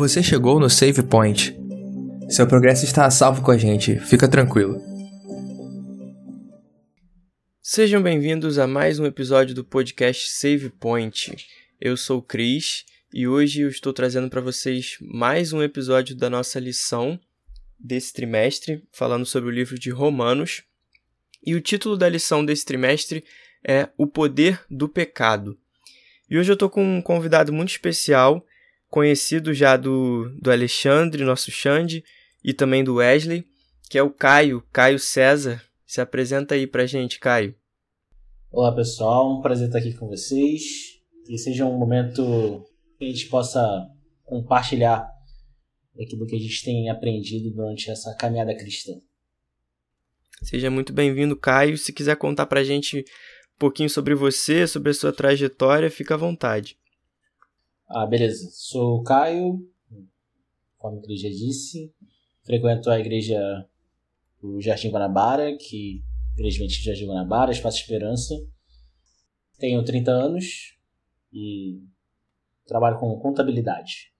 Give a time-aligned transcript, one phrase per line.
[0.00, 1.54] Você chegou no Save Point.
[2.30, 4.80] Seu progresso está a salvo com a gente, fica tranquilo.
[7.60, 11.46] Sejam bem-vindos a mais um episódio do podcast Save Point.
[11.78, 16.30] Eu sou o Cris e hoje eu estou trazendo para vocês mais um episódio da
[16.30, 17.20] nossa lição
[17.78, 20.62] desse trimestre, falando sobre o livro de Romanos.
[21.44, 23.22] E o título da lição desse trimestre
[23.62, 25.58] é O Poder do Pecado.
[26.30, 28.42] E hoje eu estou com um convidado muito especial,
[28.90, 32.04] conhecido já do, do Alexandre, nosso Xande,
[32.42, 33.46] e também do Wesley,
[33.88, 35.62] que é o Caio, Caio César.
[35.86, 37.54] Se apresenta aí pra gente, Caio.
[38.50, 40.62] Olá pessoal, um prazer estar aqui com vocês.
[41.24, 42.64] Que seja um momento
[42.98, 43.88] que a gente possa
[44.24, 45.08] compartilhar
[46.00, 48.92] aquilo que a gente tem aprendido durante essa caminhada cristã.
[50.42, 51.76] Seja muito bem-vindo, Caio.
[51.76, 56.16] Se quiser contar pra gente um pouquinho sobre você, sobre a sua trajetória, fica à
[56.16, 56.76] vontade.
[57.90, 58.48] Ah, beleza.
[58.52, 59.58] Sou o Caio,
[60.78, 61.92] como a igreja disse.
[62.44, 63.66] Frequento a igreja
[64.40, 68.34] do Jardim Guanabara, que infelizmente Jardim Guanabara, Espaço Esperança.
[69.58, 70.78] Tenho 30 anos
[71.32, 71.82] e
[72.66, 74.12] trabalho com contabilidade.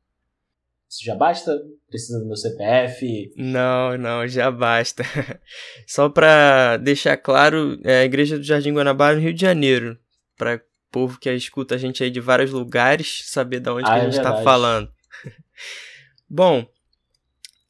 [0.88, 1.56] Isso já basta?
[1.88, 3.32] Precisa do meu CPF?
[3.36, 5.04] Não, não, já basta.
[5.86, 9.96] Só para deixar claro, é a Igreja do Jardim Guanabara no Rio de Janeiro,
[10.36, 10.60] para
[10.90, 14.04] povo que escuta a gente aí de vários lugares saber de onde ah, que a
[14.04, 14.90] gente está falando.
[16.28, 16.66] Bom,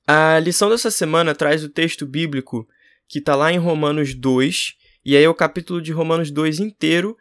[0.06, 2.68] a lição dessa semana traz o texto bíblico
[3.06, 7.16] que está lá em Romanos 2, e aí é o capítulo de Romanos 2 inteiro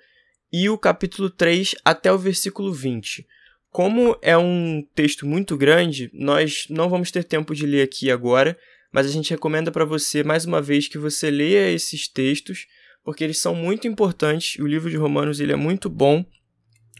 [0.51, 3.27] e o capítulo 3 até o versículo 20.
[3.71, 8.57] Como é um texto muito grande, nós não vamos ter tempo de ler aqui agora,
[8.91, 12.65] mas a gente recomenda para você mais uma vez que você leia esses textos,
[13.09, 14.59] porque eles são muito importantes.
[14.59, 16.23] O livro de Romanos ele é muito bom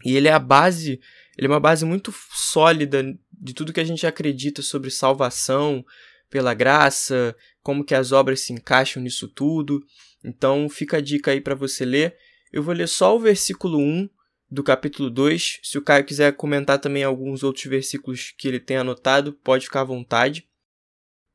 [0.04, 1.00] e ele é a base,
[1.38, 5.86] ele é uma base muito sólida de tudo que a gente acredita sobre salvação
[6.28, 9.86] pela graça, como que as obras se encaixam nisso tudo.
[10.24, 12.16] Então fica a dica aí para você ler.
[12.52, 14.10] Eu vou ler só o versículo 1
[14.50, 15.60] do capítulo 2.
[15.62, 19.82] Se o Caio quiser comentar também alguns outros versículos que ele tem anotado, pode ficar
[19.82, 20.44] à vontade.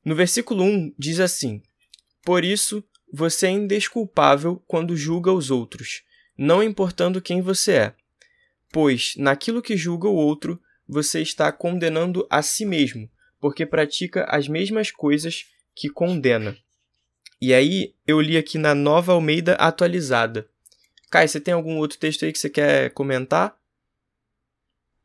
[0.03, 1.61] No versículo 1 diz assim:
[2.25, 2.83] Por isso,
[3.15, 6.03] você é indesculpável quando julga os outros,
[6.37, 7.93] não importando quem você é.
[8.73, 13.09] Pois, naquilo que julga o outro, você está condenando a si mesmo,
[13.39, 16.57] porque pratica as mesmas coisas que condena.
[17.41, 20.49] E aí, eu li aqui na Nova Almeida atualizada.
[21.09, 23.57] Kai, você tem algum outro texto aí que você quer comentar?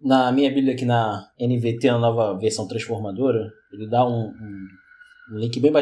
[0.01, 4.69] Na minha Bíblia aqui na NVT, a nova versão transformadora, ele dá um, um,
[5.33, 5.73] um link bem,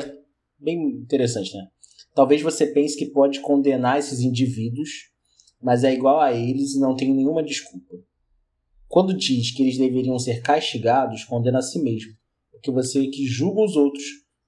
[0.59, 1.69] bem interessante, né?
[2.19, 4.91] Talvez você pense que pode condenar esses indivíduos,
[5.63, 7.95] mas é igual a eles e não tem nenhuma desculpa.
[8.89, 12.13] Quando diz que eles deveriam ser castigados, condena a si mesmo,
[12.51, 14.03] porque você que julga os outros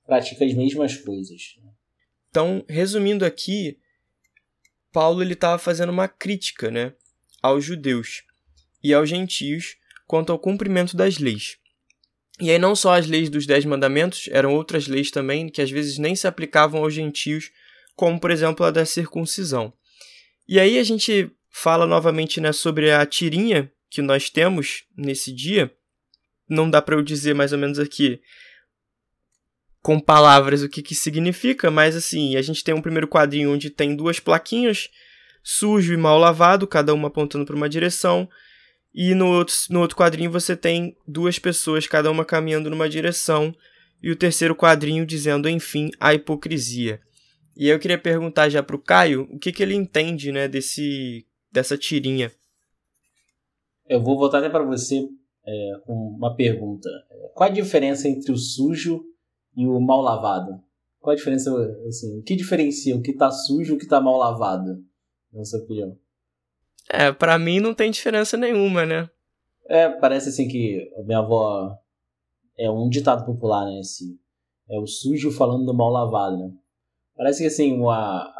[0.04, 1.40] pratica as mesmas coisas.
[2.28, 3.78] Então, resumindo aqui,
[4.90, 6.92] Paulo ele estava fazendo uma crítica, né,
[7.40, 8.24] aos judeus
[8.82, 9.76] e aos gentios
[10.08, 11.56] quanto ao cumprimento das leis.
[12.40, 15.70] E aí não só as leis dos dez mandamentos, eram outras leis também que às
[15.70, 17.52] vezes nem se aplicavam aos gentios,
[18.00, 19.70] como por exemplo a da circuncisão.
[20.48, 25.70] E aí a gente fala novamente né, sobre a tirinha que nós temos nesse dia.
[26.48, 28.18] Não dá para eu dizer mais ou menos aqui
[29.82, 33.68] com palavras o que, que significa, mas assim, a gente tem um primeiro quadrinho onde
[33.68, 34.88] tem duas plaquinhas,
[35.42, 38.26] sujo e mal lavado, cada uma apontando para uma direção,
[38.94, 43.54] e no outro, no outro quadrinho você tem duas pessoas, cada uma caminhando numa direção,
[44.02, 47.00] e o terceiro quadrinho dizendo, enfim, a hipocrisia.
[47.60, 51.26] E eu queria perguntar já para o Caio o que, que ele entende né, desse,
[51.52, 52.32] dessa tirinha.
[53.86, 55.06] Eu vou voltar até para você
[55.46, 56.88] é, com uma pergunta.
[57.34, 59.04] Qual a diferença entre o sujo
[59.54, 60.58] e o mal lavado?
[61.00, 61.50] Qual a diferença,
[61.86, 64.82] assim, o que diferencia o que tá sujo e o que tá mal lavado,
[65.30, 65.98] na sua opinião?
[66.88, 69.10] É, pra mim não tem diferença nenhuma, né?
[69.66, 71.76] É, parece assim que a minha avó
[72.56, 73.80] é um ditado popular, né?
[73.80, 74.18] Esse,
[74.66, 76.54] é o sujo falando do mal lavado, né?
[77.20, 78.32] Parece que assim, uma,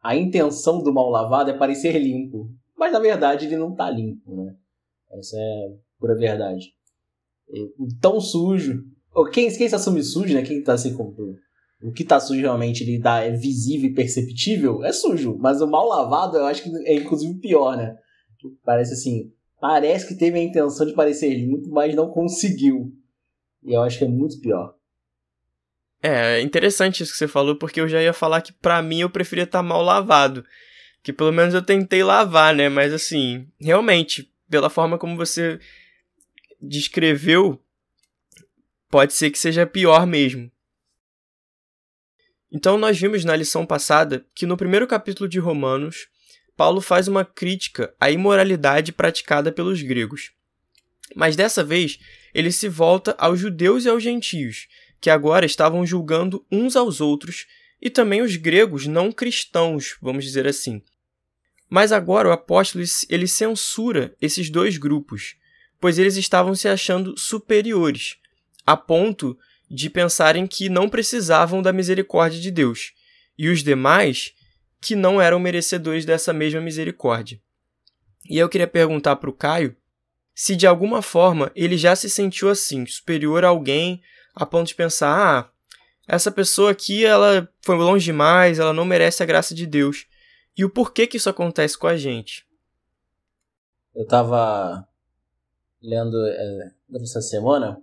[0.00, 2.48] a intenção do mal lavado é parecer limpo,
[2.78, 4.54] mas na verdade ele não tá limpo, né?
[5.10, 6.72] Essa é pura verdade.
[8.00, 8.84] Tão sujo
[9.32, 10.42] quem, quem se assume sujo, né?
[10.42, 11.12] Quem tá assim como.
[11.82, 15.36] O que tá sujo realmente ele dá, é visível e perceptível, é sujo.
[15.40, 17.96] Mas o mal lavado eu acho que é inclusive pior, né?
[18.64, 19.32] Parece assim.
[19.60, 22.92] Parece que teve a intenção de parecer limpo, mas não conseguiu.
[23.64, 24.72] E eu acho que é muito pior.
[26.02, 29.00] É, é interessante isso que você falou, porque eu já ia falar que para mim
[29.00, 30.44] eu preferia estar tá mal lavado.
[31.02, 32.68] Que pelo menos eu tentei lavar, né?
[32.68, 35.58] Mas assim, realmente, pela forma como você
[36.60, 37.60] descreveu,
[38.90, 40.50] pode ser que seja pior mesmo.
[42.54, 46.08] Então, nós vimos na lição passada que no primeiro capítulo de Romanos,
[46.54, 50.32] Paulo faz uma crítica à imoralidade praticada pelos gregos.
[51.14, 51.98] Mas dessa vez,
[52.34, 54.68] ele se volta aos judeus e aos gentios,
[55.02, 57.46] que agora estavam julgando uns aos outros,
[57.80, 60.80] e também os gregos não cristãos, vamos dizer assim.
[61.68, 65.34] Mas agora o apóstolo ele censura esses dois grupos,
[65.80, 68.16] pois eles estavam se achando superiores,
[68.64, 69.36] a ponto
[69.68, 72.92] de pensarem que não precisavam da misericórdia de Deus,
[73.36, 74.32] e os demais
[74.80, 77.40] que não eram merecedores dessa mesma misericórdia.
[78.30, 79.76] E eu queria perguntar para o Caio
[80.32, 84.00] se de alguma forma ele já se sentiu assim, superior a alguém,
[84.34, 85.50] a ponto de pensar: ah,
[86.06, 90.06] essa pessoa aqui ela foi longe demais, ela não merece a graça de Deus.
[90.56, 92.46] E o porquê que isso acontece com a gente?
[93.94, 94.86] Eu estava
[95.82, 97.80] lendo é, essa semana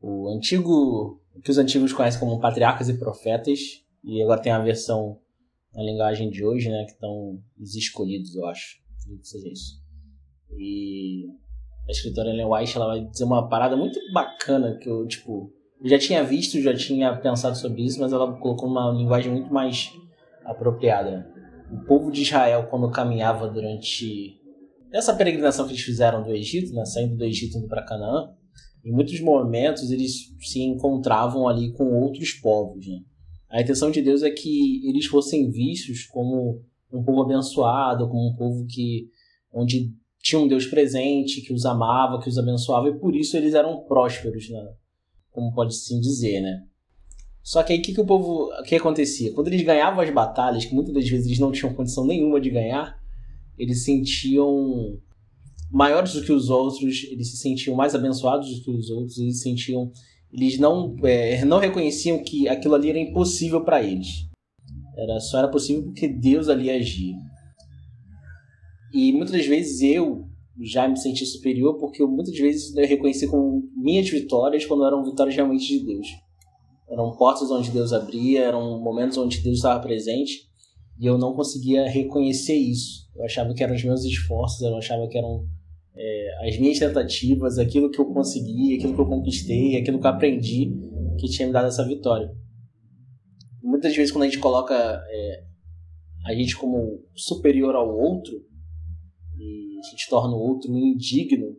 [0.00, 4.62] o antigo, o que os antigos conhecem como patriarcas e profetas, e agora tem a
[4.62, 5.20] versão
[5.74, 6.84] na linguagem de hoje, né?
[6.84, 8.80] Que estão os escolhidos, eu acho.
[9.04, 9.82] Que seja isso.
[10.56, 11.26] E
[11.88, 15.50] a escritora Ellen White ela vai dizer uma parada muito bacana que eu, tipo,
[15.82, 19.90] já tinha visto, já tinha pensado sobre isso, mas ela colocou uma linguagem muito mais
[20.44, 21.26] apropriada.
[21.72, 24.36] O povo de Israel, quando caminhava durante
[24.92, 28.34] essa peregrinação que eles fizeram do Egito, né, saindo do Egito indo para Canaã,
[28.84, 33.00] em muitos momentos eles se encontravam ali com outros povos, né?
[33.50, 36.62] A intenção de Deus é que eles fossem vistos como
[36.92, 39.08] um povo abençoado, como um povo que
[39.52, 39.90] onde
[40.22, 43.84] tinha um Deus presente, que os amava, que os abençoava, e por isso eles eram
[43.84, 44.68] prósperos, né?
[45.30, 46.64] como pode se dizer, né?
[47.42, 48.50] Só que aí o que, que o povo.
[48.52, 49.32] O que acontecia?
[49.32, 52.50] Quando eles ganhavam as batalhas, que muitas das vezes eles não tinham condição nenhuma de
[52.50, 52.98] ganhar,
[53.56, 54.98] eles sentiam
[55.70, 59.38] maiores do que os outros, eles se sentiam mais abençoados do que os outros, eles
[59.38, 59.92] se sentiam
[60.32, 64.28] eles não, é, não reconheciam que aquilo ali era impossível para eles.
[64.96, 67.16] Era, só era possível porque Deus ali agia.
[68.98, 70.26] E muitas vezes eu
[70.60, 75.04] já me senti superior porque eu, muitas vezes eu reconheci como minhas vitórias quando eram
[75.04, 76.08] vitórias realmente de Deus.
[76.90, 80.48] Eram portas onde Deus abria, eram momentos onde Deus estava presente
[80.98, 83.08] e eu não conseguia reconhecer isso.
[83.14, 85.46] Eu achava que eram os meus esforços, eu achava que eram
[85.94, 90.10] é, as minhas tentativas, aquilo que eu consegui, aquilo que eu conquistei, aquilo que eu
[90.10, 90.72] aprendi
[91.20, 92.34] que tinha me dado essa vitória.
[93.62, 95.44] Muitas vezes quando a gente coloca é,
[96.26, 98.47] a gente como superior ao outro
[99.38, 101.56] e a gente torna o outro indigno,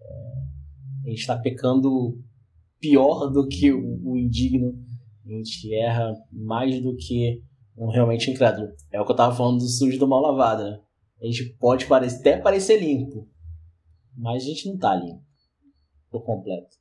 [0.00, 2.22] é, a gente está pecando
[2.78, 4.78] pior do que o, indigno,
[5.24, 7.42] a gente erra mais do que
[7.76, 8.68] um realmente incrédulo.
[8.92, 10.80] É o que eu estava falando do sujo do mal lavado, né?
[11.20, 13.28] A gente pode parecer, até parecer limpo,
[14.16, 15.12] mas a gente não tá ali
[16.10, 16.76] por completo.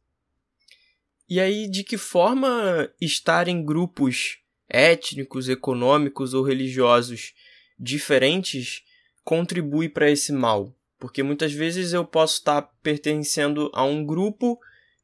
[1.30, 4.38] E aí, de que forma estar em grupos
[4.70, 7.34] étnicos, econômicos ou religiosos
[7.80, 8.84] diferentes
[9.28, 10.74] contribui para esse mal?
[10.98, 14.58] Porque muitas vezes eu posso estar pertencendo a um grupo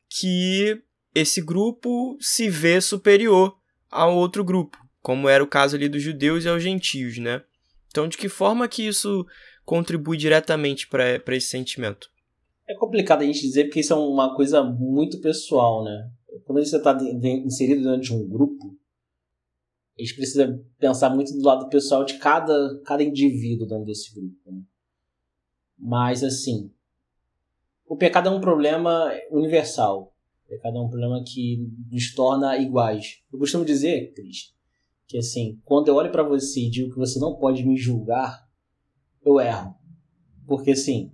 [0.08, 0.81] que
[1.14, 3.54] esse grupo se vê superior
[3.92, 7.44] a outro grupo, como era o caso ali dos judeus e aos gentios, né?
[7.90, 9.28] Então, de que forma que isso
[9.66, 12.09] contribui diretamente para esse sentimento?
[12.66, 16.09] É complicado a gente dizer porque isso é uma coisa muito pessoal, né?
[16.45, 16.97] Quando você está
[17.45, 18.74] inserido dentro de um grupo,
[19.97, 24.52] a gente precisa pensar muito do lado pessoal de cada, cada indivíduo dentro desse grupo.
[24.52, 24.62] Né?
[25.78, 26.71] Mas, assim,
[27.85, 30.16] o pecado é um problema universal.
[30.45, 33.21] O pecado é um problema que nos torna iguais.
[33.31, 34.54] Eu costumo dizer, Cris,
[35.07, 38.47] que assim, quando eu olho para você e digo que você não pode me julgar,
[39.23, 39.76] eu erro.
[40.45, 41.14] Porque, assim,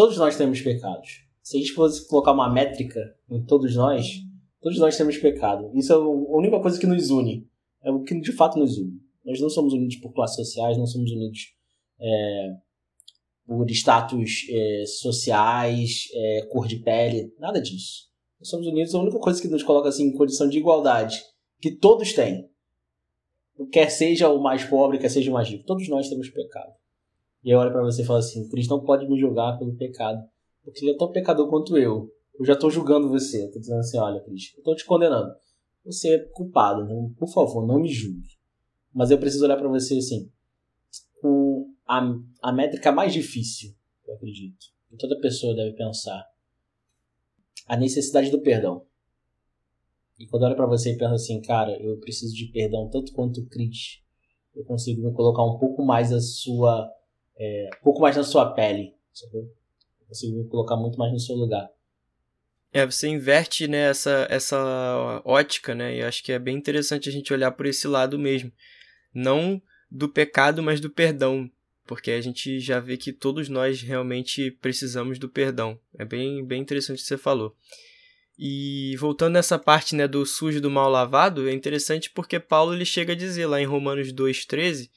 [0.00, 1.26] Todos nós temos pecados.
[1.42, 4.06] Se a gente fosse colocar uma métrica em todos nós,
[4.60, 5.70] todos nós temos pecado.
[5.74, 7.46] Isso é a única coisa que nos une.
[7.82, 9.00] É o que de fato nos une.
[9.24, 11.54] Nós não somos unidos por classes sociais, não somos unidos
[12.00, 12.56] é,
[13.46, 18.08] por status é, sociais, é, cor de pele, nada disso.
[18.38, 21.22] Nós somos unidos, a única coisa que nos coloca assim, em condição de igualdade,
[21.60, 22.48] que todos têm.
[23.70, 26.72] Quer seja o mais pobre, quer seja o mais rico, todos nós temos pecado.
[27.44, 30.22] E eu olho para você e falo assim: Cristo não pode me julgar pelo pecado,
[30.64, 32.10] porque ele é tão pecador quanto eu.
[32.38, 33.44] Eu já estou julgando você.
[33.44, 35.34] Estou dizendo assim: olha, Cristo, eu estou te condenando.
[35.84, 38.38] Você é culpado, então, por favor, não me julgue.
[38.92, 40.30] Mas eu preciso olhar para você assim,
[41.20, 42.00] com a,
[42.42, 43.74] a métrica mais difícil,
[44.06, 46.24] eu acredito, que toda pessoa deve pensar:
[47.66, 48.84] a necessidade do perdão.
[50.18, 53.46] E quando olho para você e penso assim, cara, eu preciso de perdão tanto quanto
[53.46, 54.02] Cristo,
[54.54, 56.92] eu consigo me colocar um pouco mais a sua
[57.38, 59.38] é, um pouco mais na sua pele, sabe?
[59.38, 59.50] Eu
[60.08, 61.70] consigo me colocar muito mais no seu lugar.
[62.72, 65.96] É, você inverte né, essa, essa ótica, né?
[65.96, 68.52] E acho que é bem interessante a gente olhar por esse lado mesmo.
[69.12, 69.60] Não
[69.90, 71.50] do pecado, mas do perdão.
[71.84, 75.78] Porque a gente já vê que todos nós realmente precisamos do perdão.
[75.98, 77.56] É bem, bem interessante o que você falou.
[78.38, 82.84] E voltando nessa parte né, do sujo do mal lavado, é interessante porque Paulo ele
[82.84, 84.88] chega a dizer lá em Romanos 2,13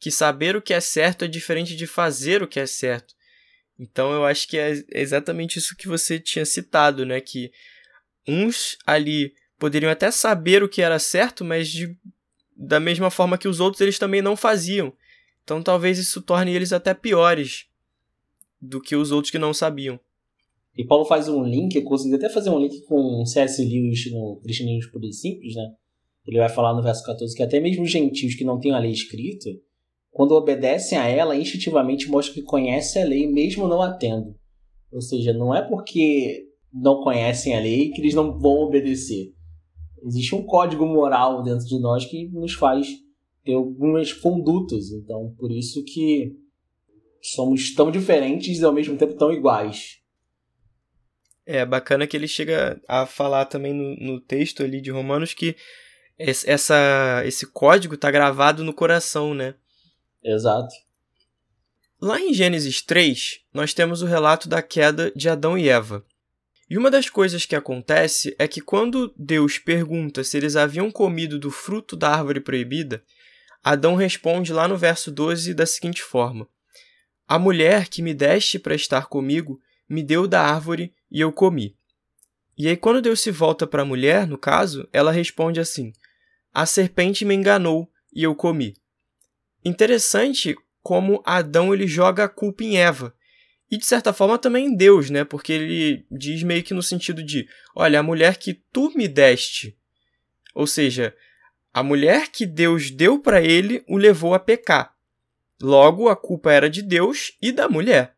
[0.00, 3.14] que saber o que é certo é diferente de fazer o que é certo.
[3.78, 7.20] Então eu acho que é exatamente isso que você tinha citado, né?
[7.20, 7.52] Que
[8.26, 11.96] uns ali poderiam até saber o que era certo, mas de,
[12.56, 14.92] da mesma forma que os outros eles também não faziam.
[15.44, 17.66] Então talvez isso torne eles até piores
[18.60, 19.98] do que os outros que não sabiam.
[20.76, 23.64] E Paulo faz um link, consegui até fazer um link com C.S.
[23.64, 25.74] Lewis no Cristianismo Puro e Simples, né?
[26.26, 28.78] Ele vai falar no verso 14 que até mesmo os gentios que não têm a
[28.78, 29.50] lei escrita,
[30.10, 34.34] quando obedecem a ela, instintivamente mostra que conhecem a lei, mesmo não a tendo.
[34.90, 39.32] Ou seja, não é porque não conhecem a lei que eles não vão obedecer.
[40.04, 42.88] Existe um código moral dentro de nós que nos faz
[43.44, 44.90] ter algumas condutas.
[44.90, 46.36] Então, por isso que
[47.20, 49.98] somos tão diferentes e ao mesmo tempo tão iguais.
[51.44, 55.56] É bacana que ele chega a falar também no, no texto ali de Romanos que
[56.18, 59.54] essa, esse código está gravado no coração, né?
[60.28, 60.74] Exato.
[62.00, 66.04] Lá em Gênesis 3, nós temos o relato da queda de Adão e Eva.
[66.68, 71.38] E uma das coisas que acontece é que quando Deus pergunta se eles haviam comido
[71.38, 73.02] do fruto da árvore proibida,
[73.64, 76.46] Adão responde lá no verso 12 da seguinte forma:
[77.26, 79.58] A mulher que me deste para estar comigo
[79.88, 81.74] me deu da árvore e eu comi.
[82.56, 85.90] E aí, quando Deus se volta para a mulher, no caso, ela responde assim:
[86.52, 88.76] A serpente me enganou e eu comi.
[89.64, 93.14] Interessante como Adão ele joga a culpa em Eva.
[93.70, 95.24] E de certa forma também em Deus, né?
[95.24, 99.76] Porque ele diz meio que no sentido de: olha, a mulher que tu me deste.
[100.54, 101.14] Ou seja,
[101.72, 104.94] a mulher que Deus deu para ele o levou a pecar.
[105.60, 108.16] Logo, a culpa era de Deus e da mulher.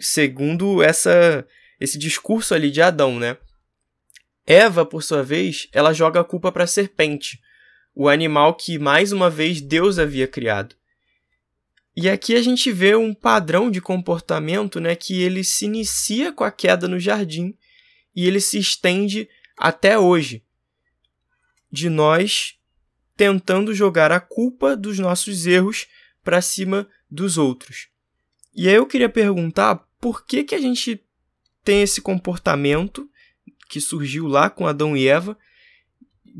[0.00, 1.46] Segundo essa,
[1.80, 3.38] esse discurso ali de Adão, né?
[4.46, 7.40] Eva, por sua vez, ela joga a culpa para a serpente,
[7.94, 10.74] o animal que mais uma vez Deus havia criado.
[11.96, 16.42] E aqui a gente vê um padrão de comportamento, né, que ele se inicia com
[16.42, 17.56] a queda no jardim
[18.14, 20.42] e ele se estende até hoje.
[21.70, 22.58] De nós
[23.16, 25.86] tentando jogar a culpa dos nossos erros
[26.22, 27.88] para cima dos outros.
[28.54, 31.00] E aí eu queria perguntar por que que a gente
[31.62, 33.08] tem esse comportamento
[33.68, 35.38] que surgiu lá com Adão e Eva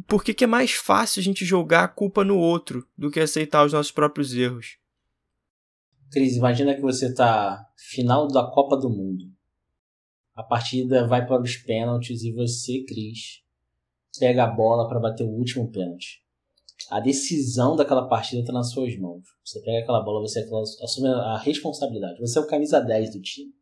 [0.06, 3.20] por que, que é mais fácil a gente jogar a culpa no outro do que
[3.20, 4.78] aceitar os nossos próprios erros?
[6.10, 9.24] Cris, imagina que você tá final da Copa do Mundo.
[10.34, 13.42] A partida vai para os pênaltis e você, Cris,
[14.18, 16.22] pega a bola para bater o último pênalti.
[16.90, 19.24] A decisão daquela partida está nas suas mãos.
[19.44, 20.40] Você pega aquela bola, você
[20.82, 22.20] assume a responsabilidade.
[22.20, 23.52] Você é o camisa 10 do time.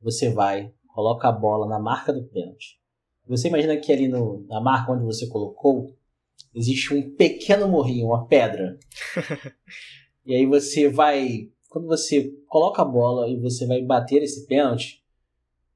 [0.00, 2.77] Você vai, coloca a bola na marca do pênalti.
[3.28, 5.94] Você imagina que ali no, na marca onde você colocou,
[6.54, 8.78] existe um pequeno morrinho, uma pedra.
[10.24, 11.50] e aí você vai.
[11.68, 15.04] Quando você coloca a bola e você vai bater esse pênalti,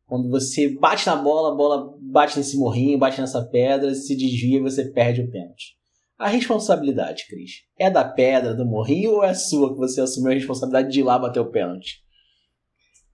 [0.07, 4.59] quando você bate na bola, a bola bate nesse morrinho, bate nessa pedra, se desvia
[4.59, 5.77] e você perde o pênalti.
[6.19, 10.35] A responsabilidade, Cris, é da pedra, do morrinho ou é sua que você assumiu a
[10.35, 12.02] responsabilidade de ir lá bater o pênalti?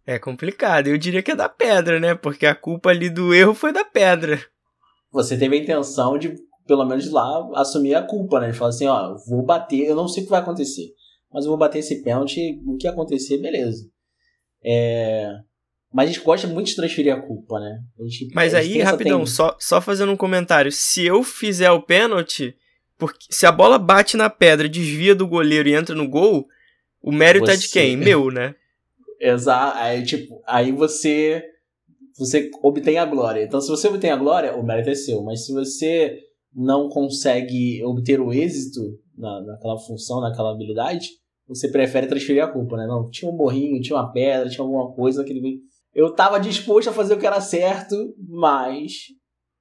[0.08, 0.86] É complicado.
[0.86, 2.14] Eu diria que é da pedra, né?
[2.14, 4.40] Porque a culpa ali do erro foi da pedra.
[5.12, 6.34] Você teve a intenção de,
[6.66, 8.50] pelo menos lá, assumir a culpa, né?
[8.50, 10.86] De falar assim, ó, vou bater, eu não sei o que vai acontecer.
[11.30, 13.84] Mas eu vou bater esse pênalti, o que acontecer, beleza.
[14.64, 15.30] É...
[15.92, 17.78] Mas a gente gosta muito de transferir a culpa, né?
[18.00, 20.72] A gente, Mas a aí, rapidão, só, só fazendo um comentário.
[20.72, 22.56] Se eu fizer o pênalti,
[22.96, 26.46] porque se a bola bate na pedra, desvia do goleiro e entra no gol,
[27.02, 27.52] o mérito Você...
[27.52, 27.94] é de quem?
[27.94, 28.54] Meu, né?
[29.20, 29.78] Exato.
[29.78, 31.42] Aí, tipo, aí você
[32.18, 33.44] você obtém a glória.
[33.44, 35.22] Então, se você obtém a glória, o mérito é seu.
[35.22, 36.18] Mas se você
[36.54, 38.80] não consegue obter o êxito
[39.16, 41.08] na, naquela função, naquela habilidade,
[41.46, 42.86] você prefere transferir a culpa, né?
[42.86, 45.60] Não, tinha um morrinho, tinha uma pedra, tinha alguma coisa que ele...
[45.94, 48.92] Eu estava disposto a fazer o que era certo, mas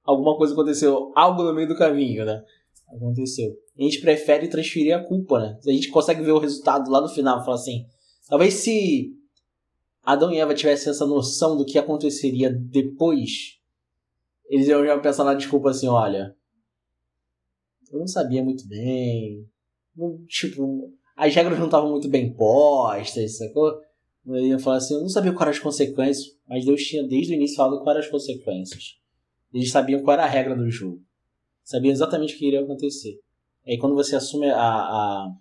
[0.04, 2.42] alguma coisa aconteceu, algo no meio do caminho, né?
[2.88, 3.52] Aconteceu.
[3.78, 5.58] A gente prefere transferir a culpa, né?
[5.66, 7.84] A gente consegue ver o resultado lá no final, falar assim,
[8.28, 9.12] talvez se
[10.08, 13.58] Adão e Eva tivessem essa noção do que aconteceria depois,
[14.48, 16.34] eles iam já pensar na desculpa assim, olha,
[17.92, 19.46] eu não sabia muito bem,
[20.26, 23.82] tipo, as regras não estavam muito bem postas, sacou?
[24.26, 27.34] Ele ia falar assim, eu não sabia quais eram as consequências, mas Deus tinha desde
[27.34, 28.98] o início falado quais eram as consequências.
[29.52, 31.02] Eles sabiam qual era a regra do jogo.
[31.62, 33.20] Sabiam exatamente o que iria acontecer.
[33.66, 35.32] E aí quando você assume a, a,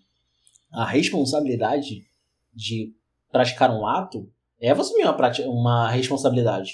[0.73, 2.05] a responsabilidade
[2.53, 2.93] de
[3.31, 6.73] praticar um ato, é você assumir uma, uma responsabilidade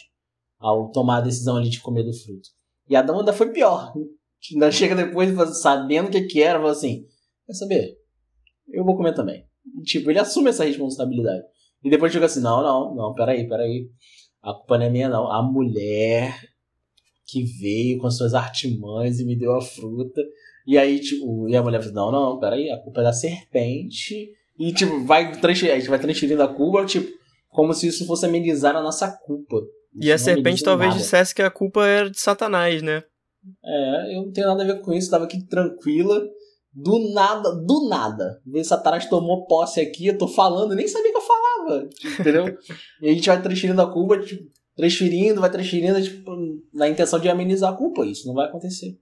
[0.59, 2.49] ao tomar a decisão ali de comer do fruto.
[2.89, 3.93] E Adão ainda foi pior.
[4.51, 7.05] Ainda chega depois sabendo o que, que era, fala assim:
[7.45, 7.97] Quer saber?
[8.69, 9.45] Eu vou comer também.
[9.83, 11.43] Tipo, ele assume essa responsabilidade.
[11.83, 13.89] E depois chega assim: Não, não, não, peraí, peraí.
[14.41, 15.31] A culpa não é minha, não.
[15.31, 16.37] A mulher
[17.25, 20.21] que veio com suas artimanhas e me deu a fruta.
[20.65, 24.29] E aí, tipo, e a mulher fala: Não, não, peraí, a culpa é da serpente.
[24.57, 27.09] E, tipo, vai gente vai transferindo a culpa, tipo,
[27.53, 29.61] como se isso fosse amenizar a nossa culpa.
[29.95, 31.01] E a serpente talvez nada.
[31.01, 33.03] dissesse que a culpa era de Satanás, né?
[33.63, 36.21] É, eu não tenho nada a ver com isso, tava aqui tranquila.
[36.75, 38.41] Do nada, do nada.
[38.45, 41.89] Vê Satanás tomou posse aqui, eu tô falando, nem sabia que eu falava.
[42.19, 42.57] Entendeu?
[42.99, 46.31] e a gente vai transferindo a culpa, tipo, transferindo, vai transferindo, tipo,
[46.73, 48.03] na intenção de amenizar a culpa.
[48.05, 48.97] Isso não vai acontecer.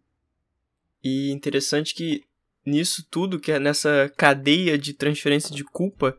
[1.01, 2.23] E interessante que
[2.65, 6.17] nisso tudo, que é nessa cadeia de transferência de culpa,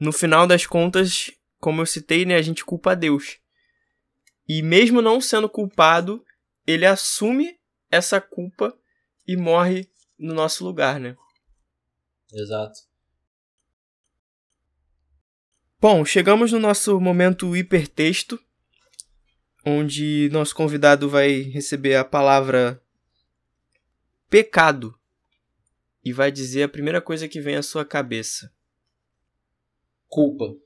[0.00, 1.30] no final das contas,
[1.62, 3.38] como eu citei, né, a gente culpa a Deus.
[4.48, 6.24] E mesmo não sendo culpado,
[6.66, 7.56] ele assume
[7.88, 8.76] essa culpa
[9.28, 9.88] e morre
[10.18, 11.16] no nosso lugar, né?
[12.32, 12.80] Exato.
[15.80, 18.42] Bom, chegamos no nosso momento hipertexto,
[19.64, 22.82] onde nosso convidado vai receber a palavra
[24.28, 24.98] pecado
[26.04, 28.52] e vai dizer a primeira coisa que vem à sua cabeça.
[30.08, 30.56] Culpa.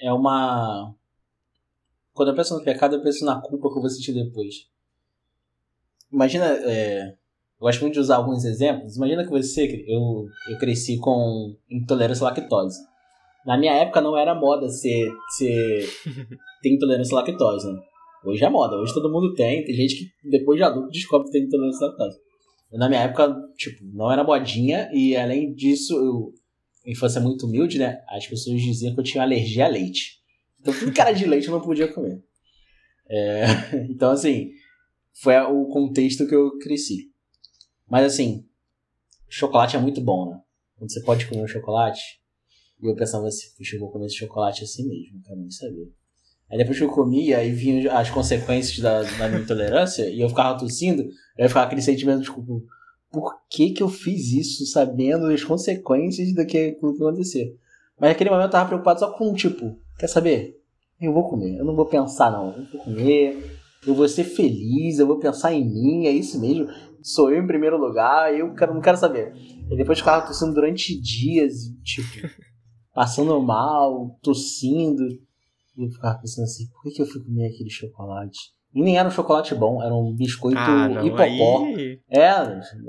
[0.00, 0.94] É uma
[2.18, 4.66] quando eu penso no pecado, eu penso na culpa que eu vou sentir depois.
[6.12, 8.96] Imagina, é, eu gosto muito de usar alguns exemplos.
[8.96, 12.76] Imagina que você, eu, eu cresci com intolerância à lactose.
[13.46, 15.88] Na minha época não era moda ser, ser
[16.60, 17.80] ter intolerância à lactose, né?
[18.24, 19.64] Hoje é moda, hoje todo mundo tem.
[19.64, 22.18] Tem gente que depois de adulto descobre que tem intolerância à lactose.
[22.72, 26.32] Na minha época, tipo, não era modinha e além disso, eu,
[26.88, 28.02] infância muito humilde, né?
[28.08, 30.18] As pessoas diziam que eu tinha alergia a leite.
[30.60, 32.22] Então tudo que era de leite eu não podia comer.
[33.08, 33.44] É,
[33.88, 34.50] então, assim,
[35.12, 37.10] foi o contexto que eu cresci.
[37.88, 38.46] Mas, assim,
[39.28, 40.40] chocolate é muito bom, né?
[40.76, 42.20] Quando você pode comer um chocolate,
[42.80, 45.50] e eu pensava assim, puxa, eu vou comer esse chocolate assim mesmo, não quero nem
[45.50, 45.92] saber.
[46.50, 50.28] Aí depois que eu comia, aí vinham as consequências da, da minha intolerância, e eu
[50.28, 51.02] ficava tossindo,
[51.36, 52.64] aí eu ficava aquele sentimento, tipo,
[53.10, 57.56] por que que eu fiz isso sabendo as consequências do que, que acontecer?
[57.98, 60.56] Mas naquele momento eu tava preocupado só com, tipo, quer saber?
[61.00, 64.98] Eu vou comer, eu não vou pensar não, eu vou comer, eu vou ser feliz,
[64.98, 66.68] eu vou pensar em mim, é isso mesmo,
[67.02, 69.32] sou eu em primeiro lugar, eu quero, não quero saber.
[69.70, 72.28] E depois ficava tossindo durante dias, tipo,
[72.92, 75.04] passando mal, tossindo,
[75.76, 78.52] e eu ficava pensando assim, por que, que eu fui comer aquele chocolate?
[78.74, 81.64] E nem era um chocolate bom, era um biscoito ah, não, hipopó.
[81.64, 82.00] Aí...
[82.10, 82.32] É,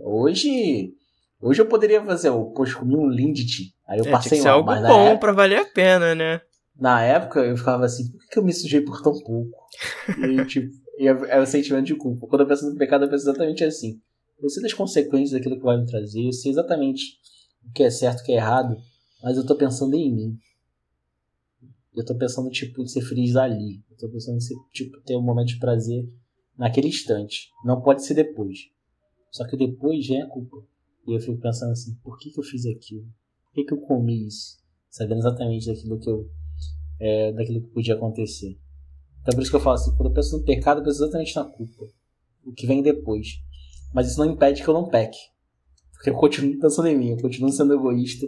[0.04, 0.94] hoje
[1.42, 4.56] Hoje eu poderia fazer, eu, poxa, comi um Lindt, aí eu é, passei mal.
[4.56, 6.42] algo bom época, pra valer a pena, né?
[6.78, 9.50] Na época eu ficava assim, por que eu me sujei por tão pouco?
[10.20, 12.28] e tipo, é, é o sentimento de culpa.
[12.28, 14.02] Quando eu penso no pecado, eu penso exatamente assim.
[14.42, 17.04] Eu sei das consequências daquilo que vai me trazer, eu sei exatamente
[17.66, 18.76] o que é certo e o que é errado,
[19.24, 20.38] mas eu tô pensando em mim.
[22.00, 23.84] Eu tô pensando, tipo, em ser feliz ali.
[23.92, 26.08] Eu tô pensando em ser, tipo, ter um momento de prazer
[26.58, 27.50] naquele instante.
[27.66, 28.58] Não pode ser depois.
[29.32, 30.58] Só que depois já é culpa.
[31.06, 33.04] E eu fico pensando assim, por que, que eu fiz aquilo?
[33.04, 34.58] Por que, que eu comi isso?
[34.90, 36.30] Sabendo exatamente daquilo que eu.
[37.02, 38.58] É, daquilo que podia acontecer.
[39.22, 41.36] Então por isso que eu falo assim, quando eu penso no pecado, eu penso exatamente
[41.36, 41.86] na culpa.
[42.46, 43.28] O que vem depois.
[43.94, 45.18] Mas isso não impede que eu não peque.
[45.92, 48.26] Porque eu continuo pensando em mim, eu continuo sendo egoísta,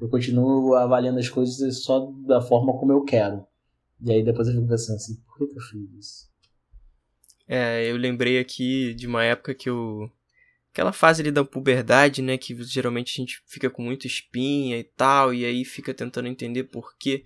[0.00, 3.46] eu continuo avaliando as coisas só da forma como eu quero.
[4.00, 6.30] E aí depois eu fico pensando assim, por que, que eu fiz isso?
[7.48, 10.10] É, eu lembrei aqui de uma época que eu
[10.72, 14.84] aquela fase ali da puberdade, né, que geralmente a gente fica com muita espinha e
[14.84, 17.24] tal, e aí fica tentando entender por quê.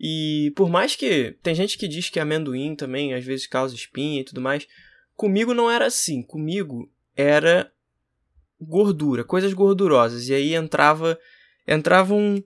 [0.00, 4.22] E por mais que tem gente que diz que amendoim também às vezes causa espinha
[4.22, 4.66] e tudo mais,
[5.14, 6.22] comigo não era assim.
[6.22, 7.70] Comigo era
[8.60, 10.28] gordura, coisas gordurosas.
[10.28, 11.18] E aí entrava
[11.66, 12.42] entravam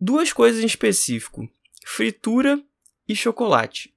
[0.00, 1.48] duas coisas em específico:
[1.84, 2.62] fritura
[3.08, 3.94] e chocolate.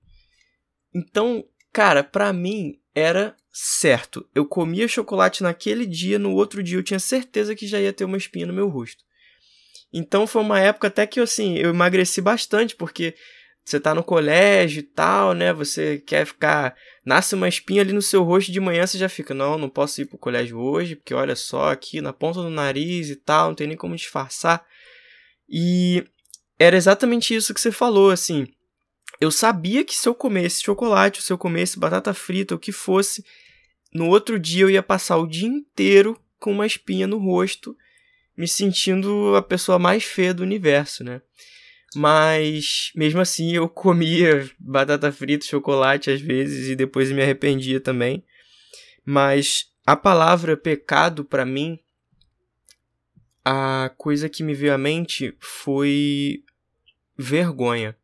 [0.93, 4.27] Então, cara, para mim era certo.
[4.33, 8.05] Eu comia chocolate naquele dia, no outro dia eu tinha certeza que já ia ter
[8.05, 9.03] uma espinha no meu rosto.
[9.91, 13.15] Então foi uma época até que assim, eu emagreci bastante, porque
[13.69, 15.53] você tá no colégio e tal, né?
[15.53, 16.75] Você quer ficar.
[17.05, 20.01] Nasce uma espinha ali no seu rosto de manhã, você já fica, não, não posso
[20.01, 23.55] ir pro colégio hoje, porque olha só, aqui na ponta do nariz e tal, não
[23.55, 24.65] tem nem como disfarçar.
[25.47, 26.03] E
[26.57, 28.47] era exatamente isso que você falou, assim.
[29.19, 33.23] Eu sabia que se eu comesse chocolate, se eu comesse batata frita, o que fosse,
[33.93, 37.75] no outro dia eu ia passar o dia inteiro com uma espinha no rosto,
[38.37, 41.21] me sentindo a pessoa mais feia do universo, né?
[41.95, 48.23] Mas mesmo assim eu comia batata frita, chocolate às vezes e depois me arrependia também.
[49.03, 51.79] Mas a palavra pecado para mim
[53.43, 56.43] a coisa que me veio à mente foi
[57.17, 57.97] vergonha.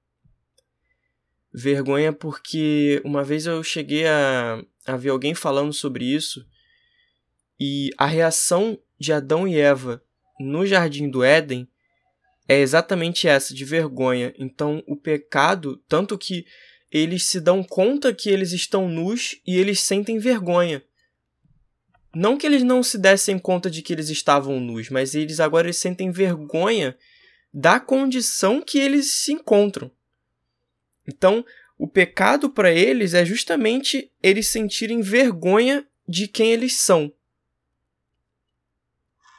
[1.53, 6.45] Vergonha porque uma vez eu cheguei a, a ver alguém falando sobre isso
[7.59, 10.03] e a reação de Adão e Eva
[10.39, 11.67] no jardim do Éden
[12.47, 14.33] é exatamente essa, de vergonha.
[14.37, 16.45] Então, o pecado, tanto que
[16.91, 20.83] eles se dão conta que eles estão nus e eles sentem vergonha.
[22.13, 25.67] Não que eles não se dessem conta de que eles estavam nus, mas eles agora
[25.67, 26.97] eles sentem vergonha
[27.53, 29.91] da condição que eles se encontram.
[31.07, 31.45] Então,
[31.77, 37.11] o pecado para eles é justamente eles sentirem vergonha de quem eles são.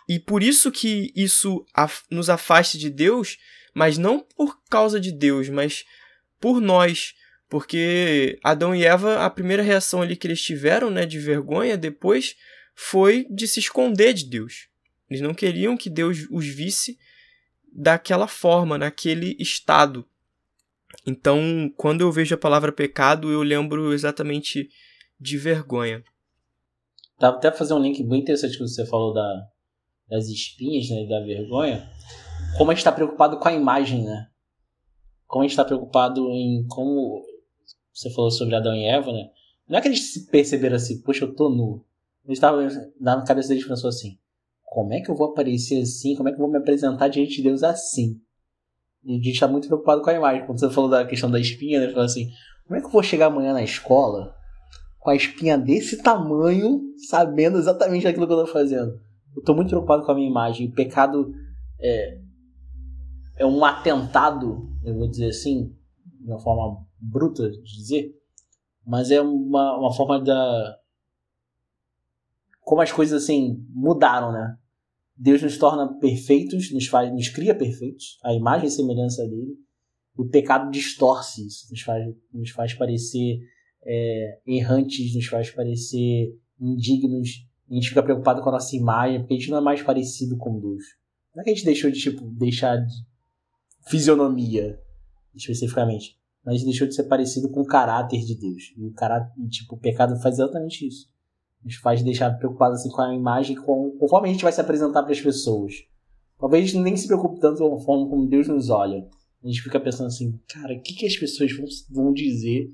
[0.08, 1.64] E por isso que isso
[2.10, 3.38] nos afaste de Deus,
[3.74, 5.84] mas não por causa de Deus, mas
[6.40, 7.14] por nós.
[7.48, 12.36] Porque Adão e Eva, a primeira reação ali que eles tiveram, né, de vergonha, depois
[12.74, 14.68] foi de se esconder de Deus.
[15.08, 16.98] Eles não queriam que Deus os visse
[17.72, 20.06] daquela forma, naquele estado.
[21.06, 24.68] Então, quando eu vejo a palavra pecado, eu lembro exatamente
[25.20, 26.02] de vergonha.
[27.18, 29.48] Dá até fazer um link bem interessante que você falou da,
[30.08, 31.88] das espinhas né, da vergonha,
[32.56, 34.28] como a gente está preocupado com a imagem, né?
[35.26, 37.22] Como a gente está preocupado em como
[37.92, 39.30] você falou sobre Adão e Eva, né?
[39.68, 41.84] Não é que eles se perceberam assim, poxa, eu tô nu.
[42.24, 42.66] Eles estavam
[43.00, 44.18] na cabeça deles pensou assim,
[44.62, 46.14] como é que eu vou aparecer assim?
[46.14, 48.20] Como é que eu vou me apresentar diante de Deus assim?
[49.04, 50.44] E a gente está muito preocupado com a imagem.
[50.46, 51.88] Quando você falou da questão da espinha, né?
[51.88, 52.30] Falou assim,
[52.66, 54.34] como é que eu vou chegar amanhã na escola
[54.98, 59.05] com a espinha desse tamanho, sabendo exatamente aquilo que eu tô fazendo?
[59.36, 60.68] Eu tô muito preocupado com a minha imagem.
[60.68, 61.32] O pecado
[61.78, 62.18] é,
[63.36, 68.14] é um atentado, eu vou dizer assim, de uma forma bruta de dizer,
[68.84, 70.78] mas é uma, uma forma da.
[72.60, 74.56] Como as coisas assim mudaram, né?
[75.16, 79.54] Deus nos torna perfeitos, nos, faz, nos cria perfeitos, a imagem e semelhança dele.
[80.16, 83.38] O pecado distorce isso, nos faz, nos faz parecer
[83.84, 89.34] é, errantes, nos faz parecer indignos, a gente fica preocupado com a nossa imagem, porque
[89.34, 90.84] a gente não é mais parecido com Deus.
[91.34, 92.94] Não é que a gente deixou de, tipo, deixar de
[93.88, 94.80] fisionomia,
[95.34, 96.18] especificamente.
[96.44, 98.72] Mas a gente deixou de ser parecido com o caráter de Deus.
[98.76, 101.08] E o caráter, tipo, o pecado faz exatamente isso.
[101.64, 105.02] Nos faz deixar preocupado assim com a imagem, com, conforme a gente vai se apresentar
[105.02, 105.74] para as pessoas.
[106.38, 109.08] Talvez a gente nem se preocupe tanto com a forma como Deus nos olha.
[109.42, 112.70] A gente fica pensando assim, cara, o que, que as pessoas vão, vão dizer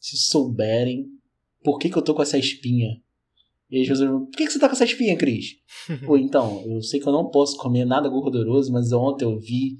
[0.00, 1.14] se souberem
[1.64, 3.00] por que, que eu tô com essa espinha?
[3.70, 5.56] E aí Jesus por que, que você tá com essa espinha, Cris?
[6.04, 9.76] Pô, então, eu sei que eu não posso comer nada gorduroso, mas ontem eu vi,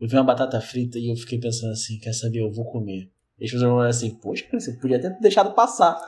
[0.00, 3.10] eu vi uma batata frita e eu fiquei pensando assim, quer saber, eu vou comer.
[3.38, 5.98] E Jesus falou assim, poxa, você podia ter deixado passar.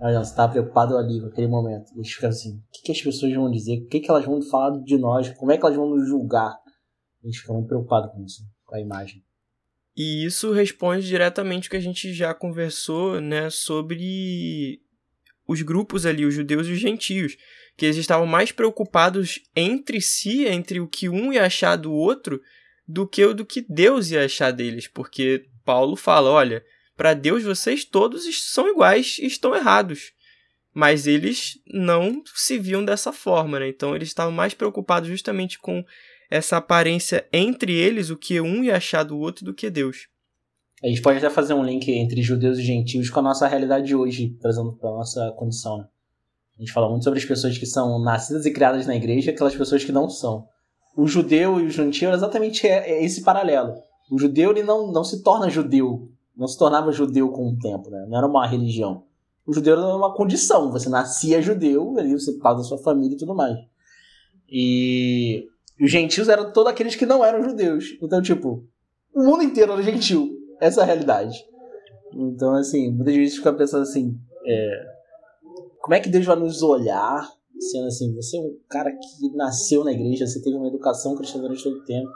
[0.00, 1.92] Mas não, você tava preocupado ali com aquele momento.
[1.94, 3.78] E eles ficam assim, o que, que as pessoas vão dizer?
[3.78, 5.28] O que, que elas vão falar de nós?
[5.30, 6.56] Como é que elas vão nos julgar?
[7.22, 9.24] A gente fica muito preocupado com isso, com a imagem.
[9.96, 14.80] E isso responde diretamente o que a gente já conversou, né, sobre
[15.48, 17.36] os grupos ali, os judeus e os gentios,
[17.76, 22.40] que eles estavam mais preocupados entre si, entre o que um ia achar do outro,
[22.86, 26.64] do que o do que Deus ia achar deles, porque Paulo fala, olha,
[26.96, 30.12] para Deus vocês todos são iguais e estão errados.
[30.74, 33.68] Mas eles não se viam dessa forma, né?
[33.68, 35.84] Então eles estavam mais preocupados justamente com
[36.30, 40.08] essa aparência entre eles, o que um ia achar do outro, do que Deus.
[40.82, 43.86] A gente pode até fazer um link entre judeus e gentios com a nossa realidade
[43.86, 45.78] de hoje, trazendo para nossa condição.
[45.78, 45.88] Né?
[46.56, 49.34] A gente fala muito sobre as pessoas que são nascidas e criadas na igreja e
[49.34, 50.46] aquelas pessoas que não são.
[50.96, 53.74] O judeu e o gentio é exatamente é esse paralelo.
[54.10, 57.90] O judeu ele não, não se torna judeu, não se tornava judeu com o tempo,
[57.90, 58.06] né?
[58.08, 59.04] não era uma religião.
[59.44, 63.18] O judeu era uma condição, você nascia judeu, ali você faz da sua família e
[63.18, 63.56] tudo mais.
[64.48, 65.46] E
[65.80, 67.96] os gentios eram todos aqueles que não eram judeus.
[68.00, 68.64] Então, tipo,
[69.12, 70.37] o mundo inteiro era gentil.
[70.60, 71.36] Essa é a realidade.
[72.14, 74.86] Então, assim, muitas vezes fica pensando assim, é,
[75.80, 79.84] como é que Deus vai nos olhar, sendo assim, você é um cara que nasceu
[79.84, 82.08] na igreja, você teve uma educação cristã durante todo o tempo,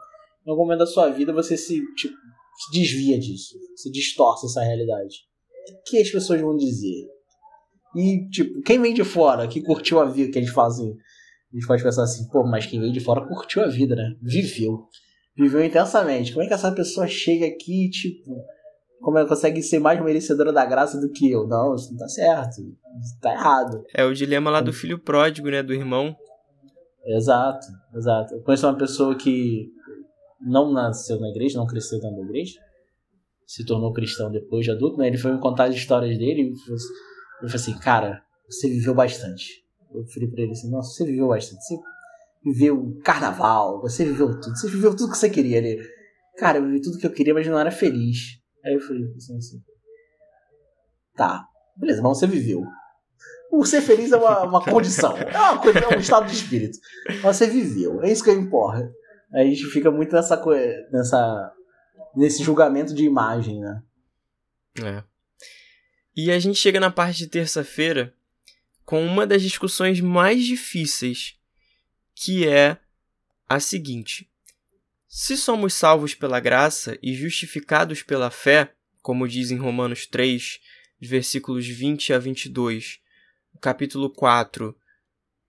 [0.47, 4.63] em algum momento da sua vida você se, tipo, se desvia disso, se distorce essa
[4.63, 5.17] realidade.
[5.71, 7.09] O que as pessoas vão dizer?
[7.95, 10.97] E, tipo, quem vem de fora, que curtiu a vida, que gente fala assim,
[11.53, 14.17] a gente pode pensar assim, pô, mas quem vem de fora curtiu a vida, né?
[14.21, 14.89] Viveu.
[15.37, 16.33] Viveu intensamente.
[16.33, 18.37] Como é que essa pessoa chega aqui, tipo,
[19.01, 21.47] como ela consegue ser mais merecedora da graça do que eu?
[21.47, 22.61] Não, isso não tá certo.
[22.61, 23.85] Isso tá errado.
[23.95, 25.63] É o dilema lá do filho pródigo, né?
[25.63, 26.15] Do irmão.
[27.05, 28.35] Exato, exato.
[28.35, 29.69] Eu conheço uma pessoa que
[30.41, 32.59] não nasceu na igreja, não cresceu dentro da igreja,
[33.47, 35.09] se tornou cristão depois de adulto, né?
[35.09, 39.63] Ele foi me contar as histórias dele e ele falou assim, cara, você viveu bastante.
[39.93, 41.61] Eu falei pra ele assim, nossa, você viveu bastante.
[41.63, 41.77] Você
[42.45, 45.79] viveu carnaval, você viveu tudo, você viveu tudo que você queria ali.
[46.37, 48.41] Cara, eu vivi tudo que eu queria, mas não era feliz.
[48.65, 49.63] Aí eu falei assim,
[51.15, 51.45] tá,
[51.77, 52.63] beleza, mas você viveu.
[53.51, 56.79] O ser feliz é uma, uma condição, é uma coisa, é um estado de espírito.
[57.23, 58.91] Mas você viveu, é isso que importa.
[59.35, 61.53] Aí a gente fica muito nessa coisa, nessa
[62.15, 63.83] nesse julgamento de imagem, né?
[64.83, 65.05] É.
[66.15, 68.15] E a gente chega na parte de terça-feira
[68.85, 71.39] com uma das discussões mais difíceis,
[72.15, 72.79] que é
[73.49, 74.29] a seguinte:
[75.09, 78.73] se somos salvos pela graça e justificados pela fé,
[79.03, 80.61] como diz em Romanos 3,
[81.01, 83.01] versículos 20 a 22,
[83.61, 84.75] capítulo 4,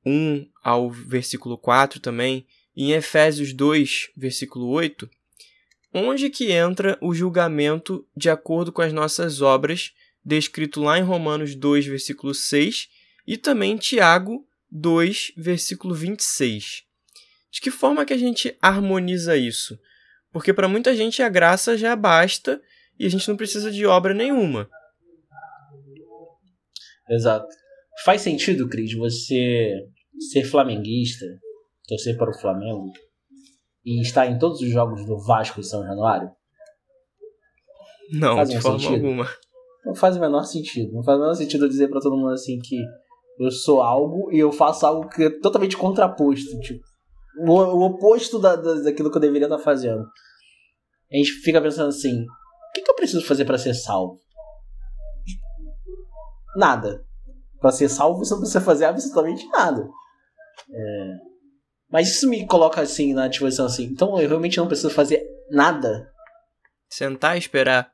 [0.06, 2.46] 1 ao versículo 4 também,
[2.76, 5.10] em Efésios 2, versículo 8,
[5.94, 9.94] onde que entra o julgamento de acordo com as nossas obras,
[10.26, 12.90] descrito lá em Romanos 2, versículo 6,
[13.26, 16.84] e também Tiago 2, versículo 26.
[17.52, 19.78] De que forma que a gente harmoniza isso?
[20.32, 22.60] Porque para muita gente a graça já basta
[22.98, 24.68] e a gente não precisa de obra nenhuma.
[27.08, 27.48] Exato.
[28.04, 29.86] Faz sentido, Cris, você
[30.32, 31.26] ser flamenguista,
[31.88, 32.92] torcer para o Flamengo
[33.86, 36.32] e estar em todos os jogos do Vasco em São Januário?
[38.12, 38.96] Não, faz de forma sentido?
[38.96, 39.30] alguma.
[39.86, 40.94] Não faz o menor sentido.
[40.94, 42.78] Não faz o menor sentido eu dizer para todo mundo assim que
[43.40, 46.60] eu sou algo e eu faço algo que é totalmente contraposto.
[46.60, 46.84] Tipo,
[47.40, 50.04] o, o oposto da, da, daquilo que eu deveria estar fazendo.
[51.12, 54.20] A gente fica pensando assim: o que, que eu preciso fazer para ser salvo?
[56.56, 57.04] Nada.
[57.60, 59.88] Para ser salvo, você não precisa fazer absolutamente nada.
[60.70, 61.34] É...
[61.90, 63.86] Mas isso me coloca assim na disposição assim.
[63.86, 66.12] Então eu realmente não preciso fazer nada.
[66.90, 67.92] Sentar e esperar.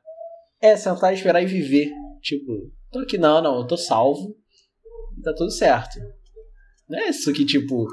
[0.60, 1.90] É, sentar e esperar e viver.
[2.20, 4.34] Tipo, tô aqui, não, não, eu tô salvo
[5.22, 5.98] tá tudo certo.
[6.88, 7.86] Não é isso que, tipo.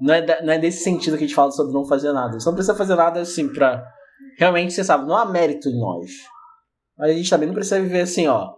[0.00, 2.40] Não é, não é desse sentido que a gente fala sobre não fazer nada.
[2.40, 3.84] Você não precisa fazer nada assim pra.
[4.38, 6.10] Realmente, você sabe, não há mérito em nós.
[6.96, 8.54] Mas a gente também não precisa viver assim, ó.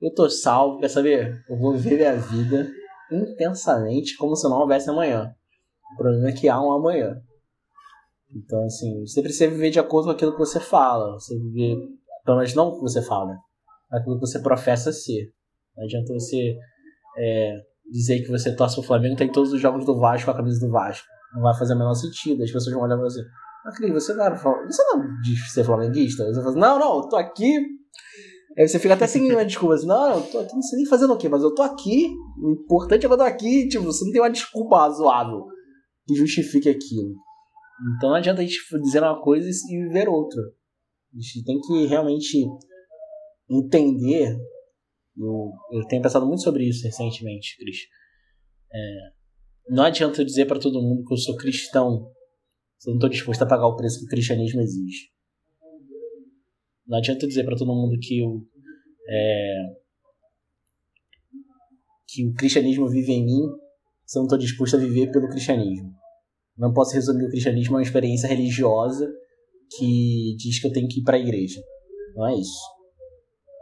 [0.00, 1.44] Eu tô salvo, quer saber?
[1.48, 2.70] Eu vou viver minha vida
[3.10, 5.30] intensamente como se não houvesse amanhã.
[5.92, 7.16] O problema é que há um amanhã.
[8.34, 11.14] Então, assim, você precisa viver de acordo com aquilo que você fala.
[11.14, 11.76] Você viver,
[12.24, 13.38] pelo menos não o que você fala, né?
[13.90, 15.32] Aquilo que você professa ser.
[15.76, 16.56] Não adianta você
[17.18, 20.64] é, dizer que você torce pro Flamengo tem todos os jogos do Vasco a camisa
[20.64, 21.06] do Vasco.
[21.34, 22.42] Não vai fazer o menor sentido.
[22.42, 23.22] As pessoas vão olhar pra você.
[23.76, 26.24] Cris, você não, era, você não diz ser flamenguista?
[26.24, 27.58] Você fala assim, não, não, eu tô aqui.
[28.56, 29.74] Aí você fica até sem uma desculpa.
[29.74, 32.08] Assim, não, eu tô aqui, não sei nem fazendo o quê, mas eu tô aqui.
[32.42, 33.68] O importante é que eu tô aqui.
[33.68, 35.46] Tipo, você não tem uma desculpa razoável
[36.06, 37.14] que justifique aquilo.
[37.96, 40.40] Então não adianta a gente dizer uma coisa e viver outra.
[40.40, 42.46] A gente tem que realmente
[43.50, 44.36] entender
[45.18, 47.78] eu, eu tenho pensado muito sobre isso recentemente, Cris.
[48.72, 49.18] É,
[49.70, 52.10] não adianta eu dizer para todo mundo que eu sou cristão
[52.78, 55.10] se eu não estou disposto a pagar o preço que o cristianismo exige.
[56.86, 58.46] Não adianta eu dizer para todo mundo que eu,
[59.08, 59.54] é,
[62.06, 63.42] que o cristianismo vive em mim
[64.06, 65.92] se eu não estou disposto a viver pelo cristianismo.
[66.56, 69.06] Não posso resumir o cristianismo a uma experiência religiosa
[69.76, 71.60] que diz que eu tenho que ir para a igreja.
[72.14, 72.77] Não é isso.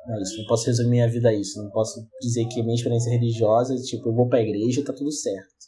[0.08, 1.60] É isso, não posso resumir a vida a isso.
[1.62, 5.10] Não posso dizer que minha experiência religiosa, tipo, eu vou pra igreja e tá tudo
[5.10, 5.66] certo.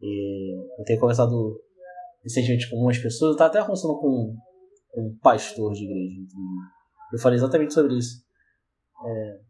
[0.00, 1.60] E eu tenho conversado
[2.22, 4.36] recentemente com algumas pessoas, eu tava até conversando com,
[4.94, 6.20] um pastor de igreja.
[7.12, 8.22] Eu falei exatamente sobre isso.
[9.04, 9.40] É,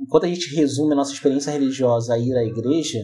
[0.00, 3.00] enquanto a gente resume a nossa experiência religiosa a ir à igreja,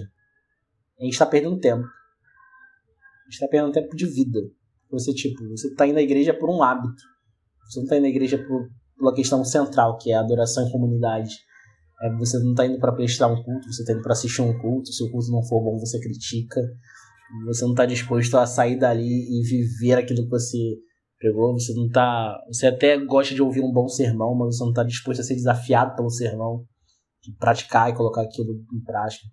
[1.00, 1.84] a gente tá perdendo tempo.
[1.84, 4.40] A gente tá perdendo tempo de vida.
[4.90, 7.02] Você, tipo, você tá indo à igreja por um hábito.
[7.64, 10.70] Você não tá indo à igreja por pela questão central, que é a adoração em
[10.70, 11.34] comunidade.
[12.02, 14.58] É, você não está indo para prestar um culto, você está indo para assistir um
[14.58, 14.92] culto.
[14.92, 16.60] Se o culto não for bom, você critica.
[17.46, 20.58] Você não está disposto a sair dali e viver aquilo que você
[21.18, 21.52] pegou.
[21.52, 22.38] Você não tá.
[22.48, 25.34] Você até gosta de ouvir um bom sermão, mas você não está disposto a ser
[25.34, 26.64] desafiado pelo sermão,
[27.22, 29.26] de praticar e colocar aquilo em prática.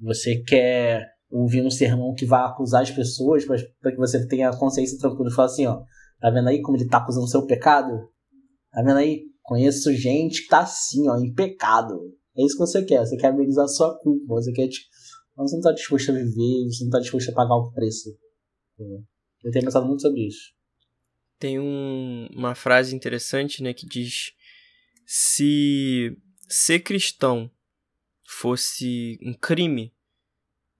[0.00, 4.98] Você quer ouvir um sermão que vai acusar as pessoas para que você tenha consciência
[4.98, 5.82] tranquila e falar assim, ó,
[6.20, 8.08] tá vendo aí como ele tá acusando o seu pecado?
[8.72, 9.24] Tá vendo aí?
[9.42, 11.94] Conheço gente que tá assim, ó, em pecado.
[12.36, 13.00] É isso que você quer.
[13.00, 14.34] Você quer amenizar a sua culpa.
[14.34, 14.86] Você quer, tipo,
[15.36, 18.10] você não tá disposto a viver, você não tá disposto a pagar o preço.
[19.44, 20.52] Eu tenho pensado muito sobre isso.
[21.38, 24.32] tem um, uma frase interessante, né, que diz
[25.06, 26.16] se
[26.48, 27.50] ser cristão
[28.26, 29.94] fosse um crime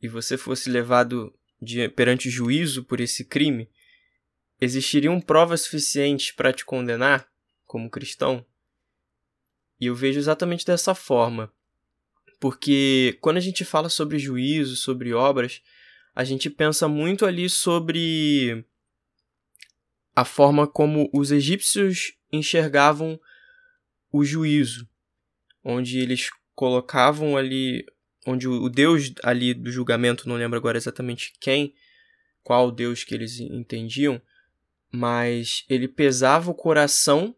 [0.02, 3.68] e você fosse levado de, perante o juízo por esse crime,
[4.60, 7.27] existiriam provas suficientes para te condenar
[7.68, 8.44] como cristão?
[9.80, 11.52] E eu vejo exatamente dessa forma.
[12.40, 15.62] Porque quando a gente fala sobre juízo, sobre obras,
[16.14, 18.64] a gente pensa muito ali sobre
[20.16, 23.20] a forma como os egípcios enxergavam
[24.10, 24.88] o juízo,
[25.62, 27.86] onde eles colocavam ali,
[28.26, 31.74] onde o deus ali do julgamento, não lembro agora exatamente quem,
[32.42, 34.20] qual deus que eles entendiam,
[34.90, 37.36] mas ele pesava o coração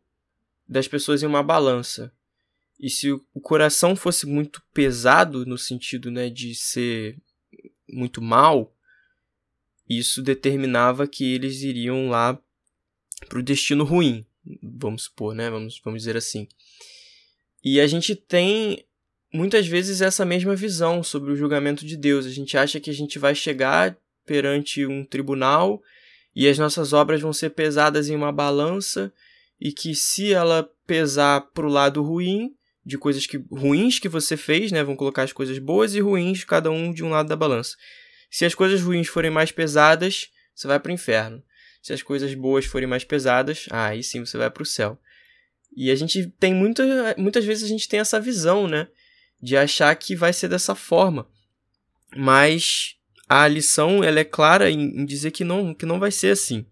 [0.71, 2.13] das pessoas em uma balança.
[2.79, 7.19] E se o coração fosse muito pesado no sentido, né, de ser
[7.89, 8.73] muito mal,
[9.89, 12.41] isso determinava que eles iriam lá
[13.29, 14.25] para o destino ruim,
[14.63, 15.51] vamos supor, né?
[15.51, 16.47] Vamos, vamos dizer assim.
[17.63, 18.87] E a gente tem
[19.35, 22.25] muitas vezes essa mesma visão sobre o julgamento de Deus.
[22.25, 25.83] A gente acha que a gente vai chegar perante um tribunal
[26.35, 29.13] e as nossas obras vão ser pesadas em uma balança
[29.61, 34.37] e que se ela pesar para o lado ruim, de coisas que ruins que você
[34.37, 37.37] fez, né, vão colocar as coisas boas e ruins cada um de um lado da
[37.37, 37.77] balança.
[38.31, 41.43] Se as coisas ruins forem mais pesadas, você vai para o inferno.
[41.83, 44.99] Se as coisas boas forem mais pesadas, aí sim você vai para o céu.
[45.77, 48.89] E a gente tem muita, muitas vezes a gente tem essa visão, né,
[49.43, 51.29] de achar que vai ser dessa forma.
[52.17, 52.97] Mas
[53.29, 56.67] a lição ela é clara em, em dizer que não, que não vai ser assim.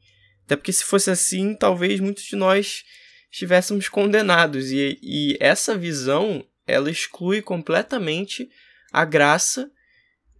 [0.48, 2.82] Até porque se fosse assim, talvez muitos de nós
[3.30, 4.72] estivéssemos condenados.
[4.72, 8.48] E, e essa visão ela exclui completamente
[8.90, 9.70] a graça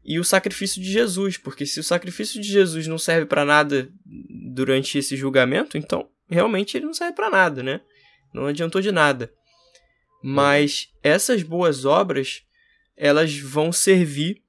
[0.02, 3.92] e o sacrifício de Jesus, porque se o sacrifício de Jesus não serve para nada
[4.54, 7.82] durante esse julgamento, então realmente ele não serve para nada, né?
[8.32, 9.30] Não adiantou de nada.
[10.24, 12.44] Mas essas boas obras,
[12.96, 14.42] elas vão servir.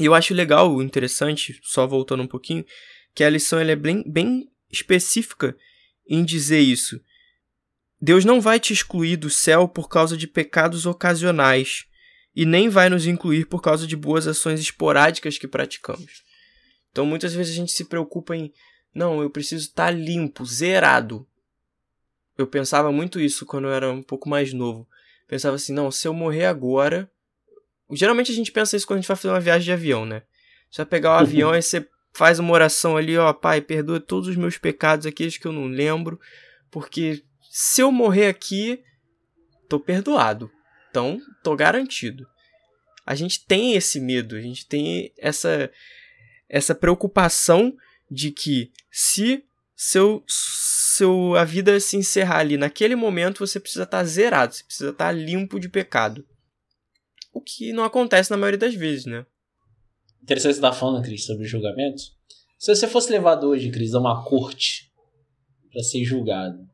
[0.00, 2.66] E eu acho legal, interessante, só voltando um pouquinho,
[3.14, 5.56] que a lição ela é bem, bem específica
[6.06, 7.00] em dizer isso.
[8.00, 11.86] Deus não vai te excluir do céu por causa de pecados ocasionais
[12.36, 16.22] e nem vai nos incluir por causa de boas ações esporádicas que praticamos.
[16.90, 18.52] Então muitas vezes a gente se preocupa em,
[18.94, 21.26] não, eu preciso estar tá limpo, zerado.
[22.36, 24.86] Eu pensava muito isso quando eu era um pouco mais novo.
[25.26, 27.10] Pensava assim, não, se eu morrer agora.
[27.92, 30.22] Geralmente a gente pensa isso quando a gente vai fazer uma viagem de avião, né?
[30.70, 34.28] Você vai pegar o avião e você faz uma oração ali, ó, pai, perdoa todos
[34.28, 36.18] os meus pecados, aqueles que eu não lembro,
[36.70, 38.82] porque se eu morrer aqui,
[39.68, 40.50] tô perdoado.
[40.90, 42.26] Então, tô garantido.
[43.04, 45.70] A gente tem esse medo, a gente tem essa
[46.48, 47.76] essa preocupação
[48.08, 53.98] de que se seu, seu a vida se encerrar ali naquele momento, você precisa estar
[53.98, 56.24] tá zerado, você precisa estar tá limpo de pecado.
[57.32, 59.26] O que não acontece na maioria das vezes, né?
[60.24, 62.16] Interessante você estar tá falando, Cris, sobre julgamentos.
[62.58, 64.90] Se você fosse levado hoje, Cris, a uma corte
[65.70, 66.66] para ser julgado,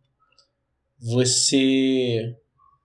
[0.96, 2.36] você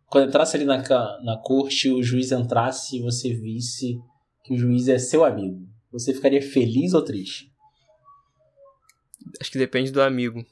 [0.08, 0.78] quando entrasse ali na,
[1.24, 4.00] na corte, o juiz entrasse e você visse
[4.44, 7.52] que o juiz é seu amigo, você ficaria feliz ou triste?
[9.40, 10.44] Acho que depende do amigo.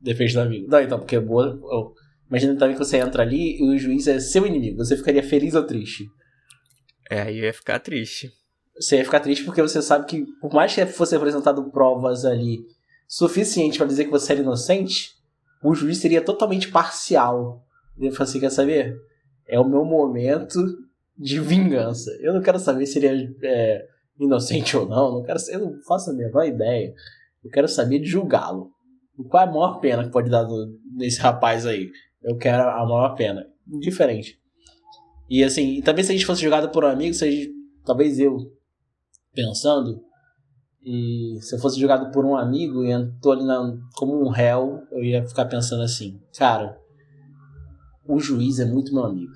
[0.00, 0.68] Depende do amigo.
[0.70, 1.60] Não, então, porque é boa.
[2.30, 4.78] Imagina também que você entra ali e o juiz é seu inimigo.
[4.78, 6.08] Você ficaria feliz ou triste?
[7.10, 8.32] É, aí ia ficar triste.
[8.76, 12.66] Você ia ficar triste porque você sabe que, por mais que fosse apresentado provas ali
[13.06, 15.12] suficientes para dizer que você era inocente,
[15.62, 17.64] o juiz seria totalmente parcial
[17.98, 18.96] ele falou assim: quer saber?
[19.46, 20.58] É o meu momento
[21.16, 22.10] de vingança.
[22.20, 23.86] Eu não quero saber se ele é, é
[24.18, 25.12] inocente ou não.
[25.12, 26.94] não quero, eu não faço a menor ideia.
[27.42, 28.70] Eu quero saber de julgá-lo.
[29.28, 30.46] Qual é a maior pena que pode dar
[30.96, 31.90] nesse rapaz aí?
[32.22, 33.46] Eu quero a maior pena.
[33.80, 34.38] Diferente.
[35.28, 37.14] E assim, também se a gente fosse julgado por um amigo,
[37.84, 38.38] talvez eu
[39.34, 40.02] pensando,
[40.84, 44.82] e se eu fosse julgado por um amigo e tô ali na, como um réu,
[44.92, 46.78] eu ia ficar pensando assim, cara,
[48.06, 49.32] o juiz é muito meu amigo.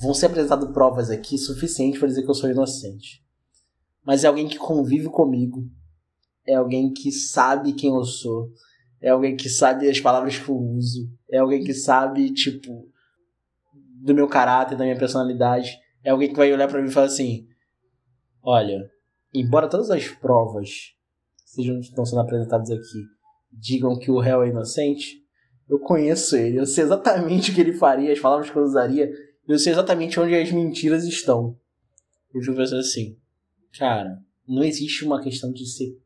[0.00, 3.24] Vão ser apresentadas provas aqui suficientes para dizer que eu sou inocente.
[4.04, 5.64] Mas é alguém que convive comigo.
[6.46, 8.50] É alguém que sabe quem eu sou.
[9.00, 11.08] É alguém que sabe as palavras que eu uso.
[11.30, 12.88] É alguém que sabe, tipo,
[14.02, 15.78] do meu caráter, da minha personalidade.
[16.04, 17.46] É alguém que vai olhar para mim e falar assim:
[18.48, 18.88] Olha,
[19.34, 20.94] embora todas as provas
[21.44, 23.04] sejam estão sendo apresentadas aqui
[23.52, 25.22] digam que o réu é inocente,
[25.68, 29.10] eu conheço ele, eu sei exatamente o que ele faria, as palavras que eu usaria,
[29.48, 31.58] eu sei exatamente onde as mentiras estão.
[32.32, 33.16] Eu fico pensando assim,
[33.78, 35.98] cara, não existe uma questão de ser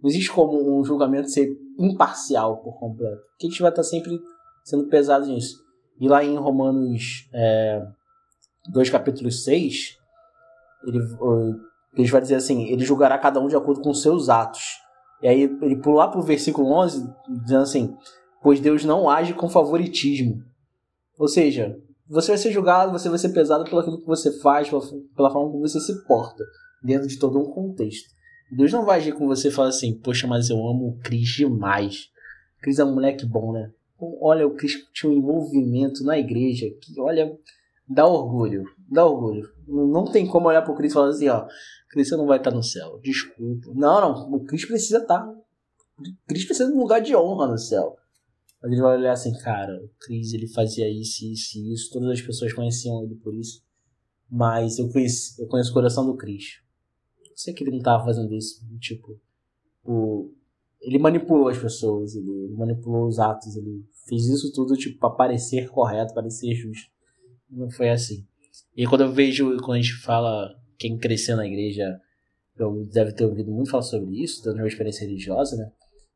[0.00, 3.20] Não existe como um julgamento ser imparcial por completo.
[3.32, 4.18] Porque a gente vai estar sempre
[4.64, 5.62] sendo pesado nisso.
[6.00, 7.86] E lá em Romanos é,
[8.70, 9.98] 2, capítulo 6,
[10.86, 10.98] ele,
[11.96, 14.78] ele vai dizer assim: ele julgará cada um de acordo com seus atos.
[15.22, 17.08] E aí ele pula para o versículo 11,
[17.42, 17.96] dizendo assim:
[18.42, 20.42] Pois Deus não age com favoritismo.
[21.18, 21.76] Ou seja,
[22.08, 24.82] você vai ser julgado, você vai ser pesado pelo aquilo que você faz, pela,
[25.16, 26.44] pela forma como você se porta,
[26.82, 28.12] dentro de todo um contexto.
[28.50, 31.28] Deus não vai agir com você e falar assim: Poxa, mas eu amo o Cris
[31.28, 32.08] demais.
[32.60, 33.70] Cris é um moleque bom, né?
[34.20, 37.32] Olha, o Cris tinha um envolvimento na igreja que, olha,
[37.88, 38.64] dá orgulho,
[38.94, 39.48] dá orgulho.
[39.66, 41.46] Não tem como olhar pro Cris e falar assim: Ó,
[41.94, 43.68] você não vai estar no céu, desculpa.
[43.74, 45.26] Não, não, o Cris precisa estar.
[45.98, 47.96] O Cris precisa de um lugar de honra no céu.
[48.62, 52.08] Mas ele vai olhar assim, cara, o Chris ele fazia isso, isso e isso, todas
[52.08, 53.62] as pessoas conheciam ele por isso.
[54.30, 56.62] Mas eu conheço, eu conheço o coração do Chris.
[57.36, 59.20] Sei que ele não tava fazendo isso, tipo,
[59.84, 60.32] o,
[60.80, 65.68] ele manipulou as pessoas, ele manipulou os atos, ele fez isso tudo tipo para parecer
[65.68, 66.90] correto, parecer justo.
[67.50, 68.26] Não foi assim.
[68.76, 72.00] E quando eu vejo, quando a gente fala quem cresceu na igreja,
[72.56, 75.70] eu deve ter ouvido muito falar sobre isso, dando uma experiência religiosa, né?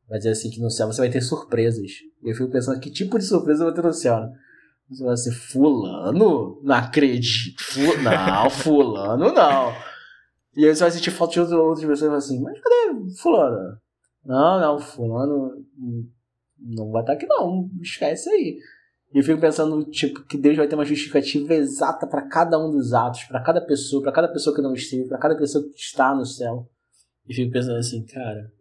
[0.07, 1.91] Vai dizer assim que no céu você vai ter surpresas.
[2.23, 4.31] E eu fico pensando que tipo de surpresa eu vou ter no céu, né?
[4.89, 6.59] Você vai ser fulano?
[6.63, 7.61] Não acredito.
[7.61, 9.73] Fu não, fulano não.
[10.55, 13.77] E aí você vai sentir falta de outras pessoas assim, mas cadê fulano?
[14.25, 15.65] Não, não, fulano
[16.59, 18.57] não vai estar aqui não, esquece aí.
[19.13, 22.69] E eu fico pensando, tipo, que Deus vai ter uma justificativa exata para cada um
[22.69, 25.79] dos atos, para cada pessoa, para cada pessoa que não esteve, para cada pessoa que
[25.79, 26.69] está no céu.
[27.27, 28.51] E fico pensando assim, cara,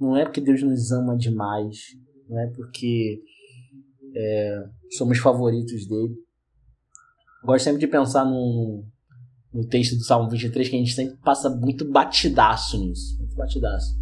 [0.00, 1.96] não é porque Deus nos ama demais,
[2.28, 3.22] não é porque
[4.16, 4.64] é,
[4.96, 6.16] somos favoritos dele.
[7.44, 8.84] Gosto sempre de pensar no,
[9.52, 13.96] no texto do Salmo 23 que a gente sempre passa muito batidaço nisso, muito batidaço.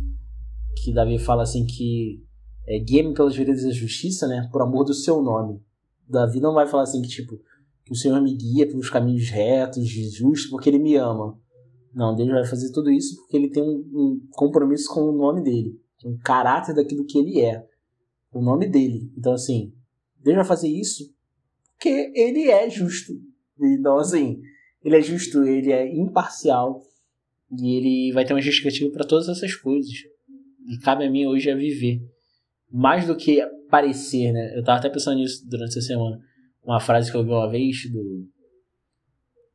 [0.83, 2.23] Que Davi fala assim que
[2.67, 5.61] é, guia-me pelas veredas da justiça, né, por amor do seu nome.
[6.09, 7.39] Davi não vai falar assim que tipo
[7.85, 11.39] que o Senhor me guia pelos caminhos retos, justos, porque ele me ama.
[11.93, 15.43] Não, Deus vai fazer tudo isso porque ele tem um, um compromisso com o nome
[15.43, 17.65] dele um caráter daquilo que ele é,
[18.33, 19.11] o nome dele.
[19.17, 19.73] Então, assim,
[20.19, 21.13] Deus vai fazer isso
[21.75, 23.13] porque ele é justo.
[23.61, 24.41] Então, assim,
[24.83, 26.83] ele é justo, ele é imparcial
[27.59, 29.93] e ele vai ter uma justificativa para todas essas coisas.
[30.69, 32.03] E cabe a mim hoje a viver.
[32.71, 33.41] Mais do que
[33.71, 34.57] parecer, né?
[34.57, 36.21] Eu tava até pensando nisso durante essa semana.
[36.65, 38.29] Uma frase que eu ouvi uma vez do.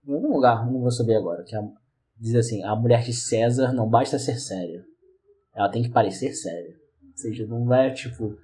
[0.07, 1.43] Em algum lugar, não vou saber agora.
[1.43, 1.59] Que é,
[2.19, 4.83] diz assim: A mulher de César não basta ser séria
[5.55, 6.75] ela tem que parecer séria.
[7.01, 8.37] Ou seja, não é tipo.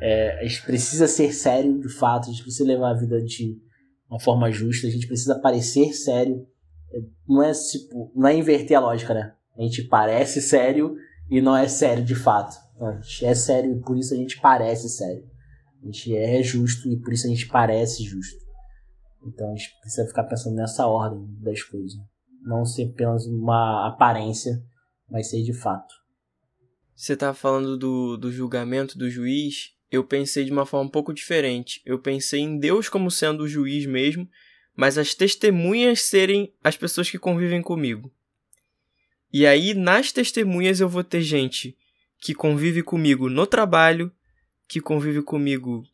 [0.00, 3.60] É, a gente precisa ser sério de fato, a gente precisa levar a vida de
[4.08, 6.46] uma forma justa, a gente precisa parecer sério.
[7.28, 8.10] Não é tipo.
[8.16, 9.34] Não é inverter a lógica, né?
[9.56, 10.96] A gente parece sério
[11.30, 12.56] e não é sério de fato.
[12.80, 15.28] A gente é sério e por isso a gente parece sério.
[15.82, 18.38] A gente é justo e por isso a gente parece justo.
[19.26, 21.98] Então a gente precisa ficar pensando nessa ordem das coisas.
[22.42, 24.62] Não ser apenas uma aparência,
[25.10, 25.98] mas ser de fato
[26.98, 31.14] você tá falando do, do julgamento do juiz, eu pensei de uma forma um pouco
[31.14, 31.80] diferente.
[31.86, 34.28] Eu pensei em Deus como sendo o juiz mesmo,
[34.74, 38.12] mas as testemunhas serem as pessoas que convivem comigo.
[39.32, 41.78] E aí, nas testemunhas, eu vou ter gente
[42.20, 44.12] que convive comigo no trabalho,
[44.66, 45.84] que convive comigo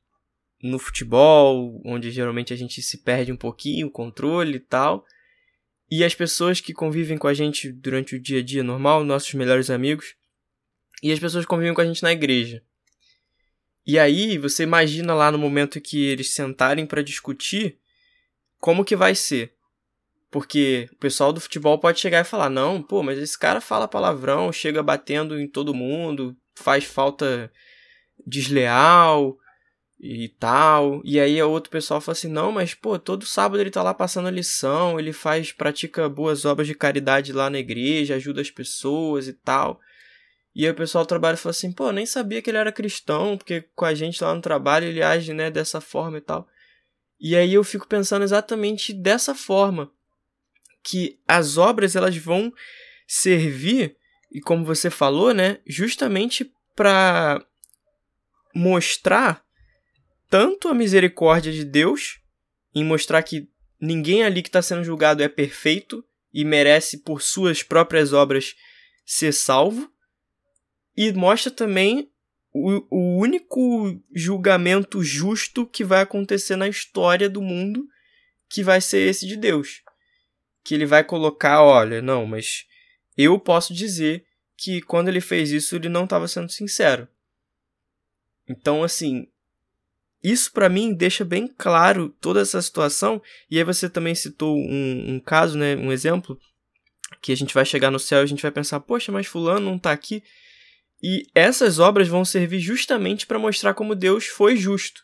[0.63, 5.05] no futebol, onde geralmente a gente se perde um pouquinho, o controle e tal.
[5.91, 9.33] E as pessoas que convivem com a gente durante o dia a dia normal, nossos
[9.35, 10.15] melhores amigos.
[11.03, 12.63] E as pessoas convivem com a gente na igreja.
[13.87, 17.79] E aí, você imagina lá no momento que eles sentarem para discutir
[18.59, 19.53] como que vai ser.
[20.35, 23.87] Porque o pessoal do futebol pode chegar e falar: "Não, pô, mas esse cara fala
[23.87, 27.53] palavrão, chega batendo em todo mundo, faz falta
[28.27, 29.39] desleal
[30.01, 31.01] e tal".
[31.05, 34.27] E aí outro pessoal fala assim: "Não, mas pô, todo sábado ele tá lá passando
[34.27, 39.29] a lição, ele faz pratica boas obras de caridade lá na igreja, ajuda as pessoas
[39.29, 39.79] e tal".
[40.53, 43.39] E aí o pessoal do trabalho falou assim, pô, nem sabia que ele era cristão,
[43.39, 46.49] porque com a gente lá no trabalho ele age, né, dessa forma e tal.
[47.21, 49.93] E aí eu fico pensando exatamente dessa forma,
[50.85, 52.53] que as obras elas vão
[53.07, 53.97] servir,
[54.31, 57.45] e como você falou, né, justamente para
[58.55, 59.43] mostrar
[60.29, 62.21] tanto a misericórdia de Deus,
[62.75, 63.49] em mostrar que
[63.81, 68.55] ninguém ali que está sendo julgado é perfeito e merece por suas próprias obras
[69.07, 69.91] ser salvo,
[70.97, 72.11] e mostra também
[72.53, 77.87] o, o único julgamento justo que vai acontecer na história do mundo,
[78.49, 79.83] que vai ser esse de Deus.
[80.65, 82.67] Que ele vai colocar, olha, não, mas
[83.17, 84.25] eu posso dizer
[84.57, 87.07] que quando ele fez isso ele não estava sendo sincero.
[88.49, 89.29] Então, assim,
[90.23, 93.21] isso para mim deixa bem claro toda essa situação.
[93.51, 96.41] E aí você também citou um, um caso, né, um exemplo,
[97.21, 99.67] que a gente vai chegar no céu e a gente vai pensar, poxa, mas fulano
[99.67, 100.23] não tá aqui.
[101.03, 105.04] E essas obras vão servir justamente para mostrar como Deus foi justo.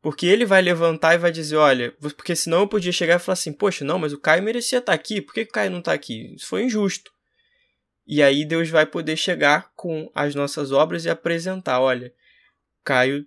[0.00, 3.34] Porque ele vai levantar e vai dizer, olha, porque senão eu podia chegar e falar
[3.34, 5.80] assim, poxa, não, mas o Caio merecia estar tá aqui, por que o Caio não
[5.80, 6.34] está aqui?
[6.34, 7.10] Isso foi injusto.
[8.06, 12.12] E aí Deus vai poder chegar com as nossas obras e apresentar, olha,
[12.84, 13.26] Caio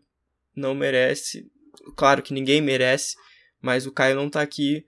[0.55, 1.51] não merece,
[1.95, 3.15] claro que ninguém merece,
[3.61, 4.85] mas o Caio não está aqui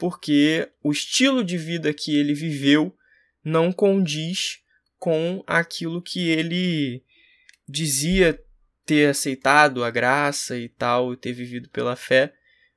[0.00, 2.96] porque o estilo de vida que ele viveu
[3.44, 4.60] não condiz
[4.98, 7.04] com aquilo que ele
[7.68, 8.42] dizia
[8.84, 12.32] ter aceitado a graça e tal, ter vivido pela fé.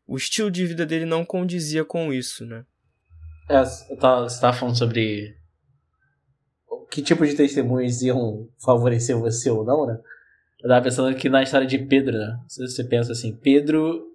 [0.07, 2.65] O estilo de vida dele não condizia com isso, né?
[3.49, 5.35] É, você estava falando sobre
[6.89, 9.99] que tipo de testemunhos iam favorecer você ou não, né?
[10.61, 12.39] Eu tava pensando aqui na história de Pedro, né?
[12.47, 14.05] Se você pensa assim, Pedro,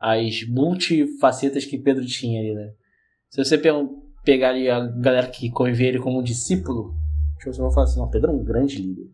[0.00, 2.72] as multifacetas que Pedro tinha ali, né?
[3.28, 3.60] Se você
[4.24, 6.94] pegar ali a galera que convivia ele como um discípulo,
[7.38, 9.10] Tipo, você vai falar assim, não, Pedro é um grande líder.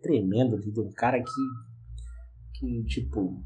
[0.00, 3.42] Tremendo líder, um cara que, que tipo,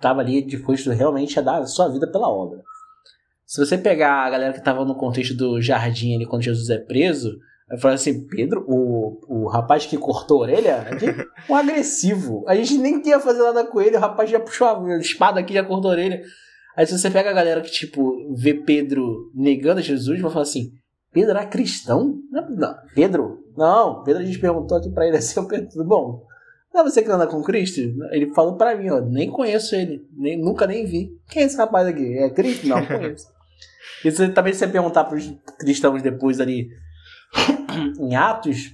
[0.00, 2.62] tava ali disposto realmente a dar a sua vida pela obra.
[3.46, 6.78] Se você pegar a galera que tava no contexto do jardim ali quando Jesus é
[6.78, 7.36] preso,
[7.68, 10.86] vai falar assim, Pedro, o, o rapaz que cortou a orelha,
[11.48, 12.44] um agressivo.
[12.46, 15.54] A gente nem ia fazer nada com ele, o rapaz já puxou a espada aqui,
[15.54, 16.22] já cortou a orelha.
[16.76, 20.70] Aí se você pega a galera que, tipo, vê Pedro negando Jesus, vai falar assim,
[21.12, 22.20] Pedro era cristão?
[22.30, 23.44] Não, Pedro?
[23.56, 26.24] Não, Pedro a gente perguntou aqui pra ele assim, Pedro, tudo bom?
[26.72, 27.80] Não é você que anda com Cristo?
[28.12, 31.10] Ele falou pra mim, ó, nem conheço ele, nem, nunca nem vi.
[31.28, 32.16] Quem é esse rapaz aqui?
[32.16, 32.68] É Cristo?
[32.68, 33.26] Não, conheço.
[34.04, 36.68] Isso também se você perguntar pros cristãos depois ali
[37.98, 38.72] em Atos,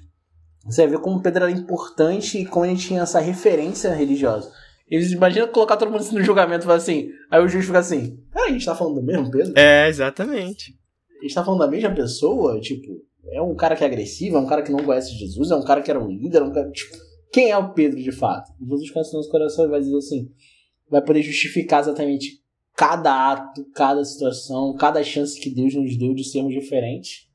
[0.65, 4.53] você vai ver como Pedro era importante e como ele tinha essa referência religiosa.
[4.89, 8.23] Eles imaginam colocar todo mundo no julgamento e falar assim, aí o juiz fica assim,
[8.31, 9.55] peraí, a gente tá falando do mesmo Pedro?
[9.57, 10.77] É, exatamente
[11.19, 14.41] a gente tá falando da mesma pessoa, tipo, é um cara que é agressivo, é
[14.41, 16.53] um cara que não conhece Jesus, é um cara que era um líder, é um
[16.53, 16.97] cara, tipo,
[17.33, 18.53] quem é o Pedro de fato?
[18.61, 20.31] Jesus conhece o nosso coração e vai dizer assim,
[20.89, 22.41] vai poder justificar exatamente
[22.75, 27.27] cada ato, cada situação, cada chance que Deus nos deu de sermos diferentes.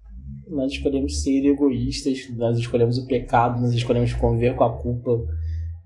[0.47, 5.11] Nós escolhemos ser egoístas, nós escolhemos o pecado, nós escolhemos conviver com a culpa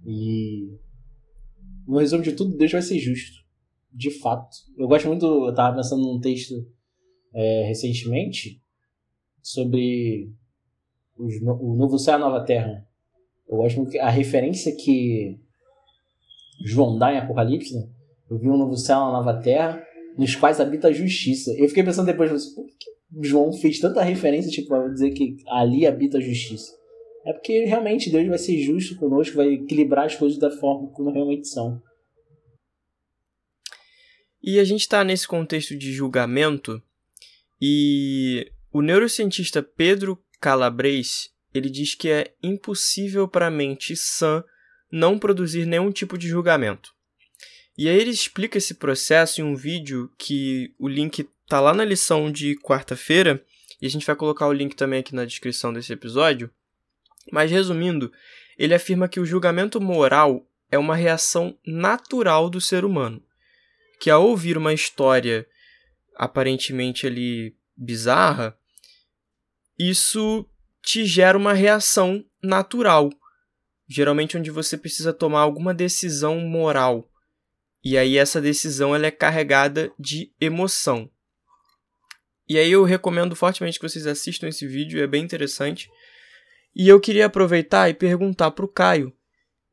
[0.05, 0.77] e
[1.87, 3.43] no resumo de tudo, Deus vai ser justo.
[3.91, 4.49] De fato.
[4.77, 6.53] Eu gosto muito, eu tava pensando num texto
[7.35, 8.61] é, recentemente
[9.41, 10.31] sobre
[11.17, 12.87] os, o Novo Céu e a Nova Terra.
[13.47, 15.37] Eu muito que a referência que
[16.63, 17.87] João dá em Apocalipse, né?
[18.29, 19.85] eu vi um Novo Céu e uma Nova Terra,
[20.17, 21.53] nos quais habita a justiça.
[21.57, 22.89] Eu fiquei pensando depois, por que
[23.21, 26.73] João fez tanta referência tipo, para dizer que ali habita a justiça?
[27.25, 31.11] É porque realmente Deus vai ser justo conosco, vai equilibrar as coisas da forma como
[31.11, 31.81] realmente são.
[34.41, 36.81] E a gente está nesse contexto de julgamento
[37.61, 44.43] e o neurocientista Pedro Calabres, ele diz que é impossível para a mente sã
[44.91, 46.93] não produzir nenhum tipo de julgamento.
[47.77, 51.83] E aí ele explica esse processo em um vídeo que o link tá lá na
[51.83, 53.43] lição de quarta-feira,
[53.81, 56.49] e a gente vai colocar o link também aqui na descrição desse episódio.
[57.31, 58.11] Mas resumindo,
[58.57, 63.21] ele afirma que o julgamento moral é uma reação natural do ser humano,
[63.99, 65.47] que ao ouvir uma história
[66.15, 68.57] aparentemente ali bizarra,
[69.77, 70.49] isso
[70.81, 73.09] te gera uma reação natural,
[73.87, 77.09] geralmente onde você precisa tomar alguma decisão moral.
[77.83, 81.09] E aí essa decisão ela é carregada de emoção.
[82.47, 85.89] E aí eu recomendo fortemente que vocês assistam esse vídeo, é bem interessante.
[86.75, 89.13] E eu queria aproveitar e perguntar para o Caio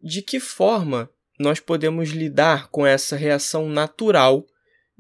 [0.00, 4.46] de que forma nós podemos lidar com essa reação natural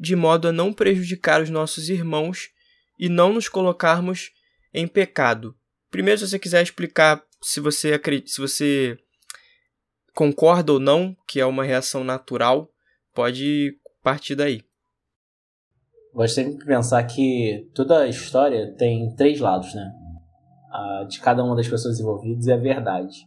[0.02, 2.50] de modo a não prejudicar os nossos irmãos
[2.98, 4.32] e não nos colocarmos
[4.74, 5.54] em pecado.
[5.92, 8.98] Primeiro, se você quiser explicar se você acredita, se você
[10.12, 12.68] concorda ou não que é uma reação natural,
[13.14, 14.64] pode partir daí.
[16.12, 19.88] Gosto sempre de pensar que toda história tem três lados, né?
[20.72, 23.18] A de cada uma das pessoas envolvidas é a verdade.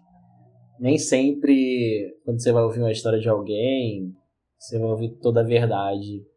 [0.78, 4.14] Nem sempre, quando você vai ouvir uma história de alguém,
[4.60, 6.35] você vai ouvir toda a verdade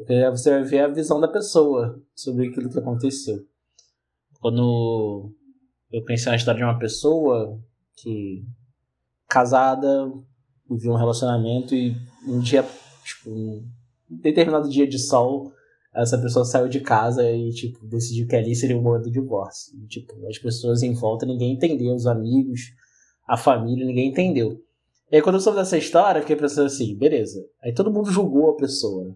[0.00, 3.44] porque você vai ver a visão da pessoa sobre aquilo que aconteceu.
[4.40, 5.30] Quando
[5.92, 7.60] eu pensei na história de uma pessoa
[7.96, 8.42] que
[9.28, 10.10] casada,
[10.68, 11.94] vivia um relacionamento e
[12.26, 12.66] um dia,
[13.04, 13.62] tipo, um
[14.08, 15.52] determinado dia de sol,
[15.94, 19.78] essa pessoa saiu de casa e, tipo, decidiu que ali seria o momento do divórcio.
[19.84, 22.72] E, tipo, as pessoas em volta, ninguém entendeu, os amigos,
[23.28, 24.64] a família, ninguém entendeu.
[25.12, 27.46] E aí, quando eu soube dessa história, eu fiquei pensando assim, beleza.
[27.62, 29.14] Aí todo mundo julgou a pessoa.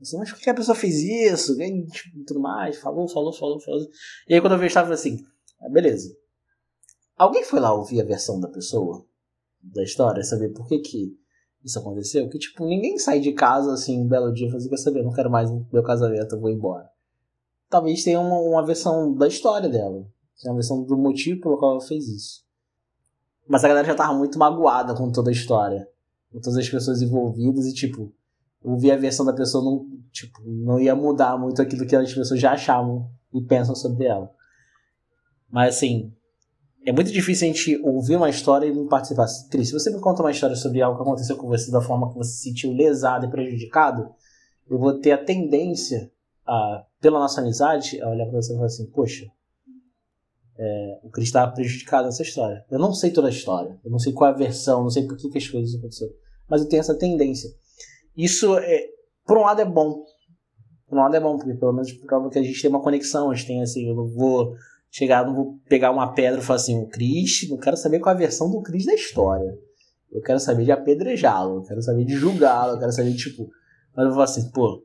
[0.00, 1.60] Assim, mas por que a pessoa fez isso?
[1.60, 3.88] E tipo, tudo mais, falou, falou, falou, falou.
[4.28, 5.24] E aí, quando eu vi, estava assim,
[5.60, 6.16] ah, beleza.
[7.16, 9.04] Alguém foi lá ouvir a versão da pessoa?
[9.60, 10.22] Da história?
[10.22, 11.18] Saber por que que
[11.64, 12.28] isso aconteceu?
[12.28, 15.12] Que, tipo, ninguém sai de casa, assim, um belo dia e fala assim, saber, não
[15.12, 16.88] quero mais meu casamento, eu vou embora.
[17.68, 20.06] Talvez tenha uma, uma versão da história dela.
[20.44, 22.44] Uma versão do motivo pelo qual ela fez isso.
[23.48, 25.88] Mas a galera já tava muito magoada com toda a história.
[26.30, 28.12] Com todas as pessoas envolvidas e, tipo,
[28.62, 32.40] ouvir a versão da pessoa não, tipo, não ia mudar muito aquilo que as pessoas
[32.40, 34.30] já achavam e pensam sobre ela.
[35.50, 36.12] Mas, assim,
[36.84, 39.26] é muito difícil a gente ouvir uma história e não participar.
[39.50, 42.10] Cris, se você me conta uma história sobre algo que aconteceu com você da forma
[42.10, 44.10] que você se sentiu lesado e prejudicado,
[44.68, 46.10] eu vou ter a tendência,
[46.46, 49.26] a, pela nossa amizade, a olhar para você e falar assim: Poxa,
[50.58, 52.64] é, o Cris estava prejudicado nessa história.
[52.70, 55.06] Eu não sei toda a história, eu não sei qual é a versão, não sei
[55.06, 56.12] por que, que as coisas aconteceram,
[56.48, 57.50] mas eu tenho essa tendência.
[58.18, 58.88] Isso, é,
[59.24, 60.04] por um lado, é bom.
[60.88, 63.30] Por um lado, é bom, porque pelo menos prova que a gente tem uma conexão,
[63.30, 64.56] a gente tem assim, eu não vou
[64.90, 68.12] chegar, não vou pegar uma pedra e falar assim, o Cris, não quero saber qual
[68.12, 69.56] é a versão do Cris da história.
[70.10, 73.48] Eu quero saber de apedrejá-lo, eu quero saber de julgá-lo, eu quero saber, tipo.
[73.94, 74.82] Mas eu vou assim, pô,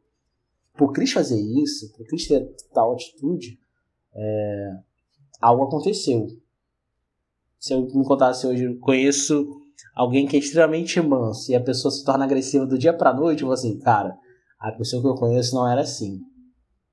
[0.77, 3.57] por Cris fazer isso, por Cris ter tal atitude,
[4.13, 4.71] é,
[5.41, 6.27] algo aconteceu.
[7.57, 9.62] Se eu me contasse hoje, eu conheço
[9.95, 13.43] alguém que é extremamente manso e a pessoa se torna agressiva do dia pra noite,
[13.43, 14.15] vou assim, cara,
[14.59, 16.19] a pessoa que eu conheço não era assim.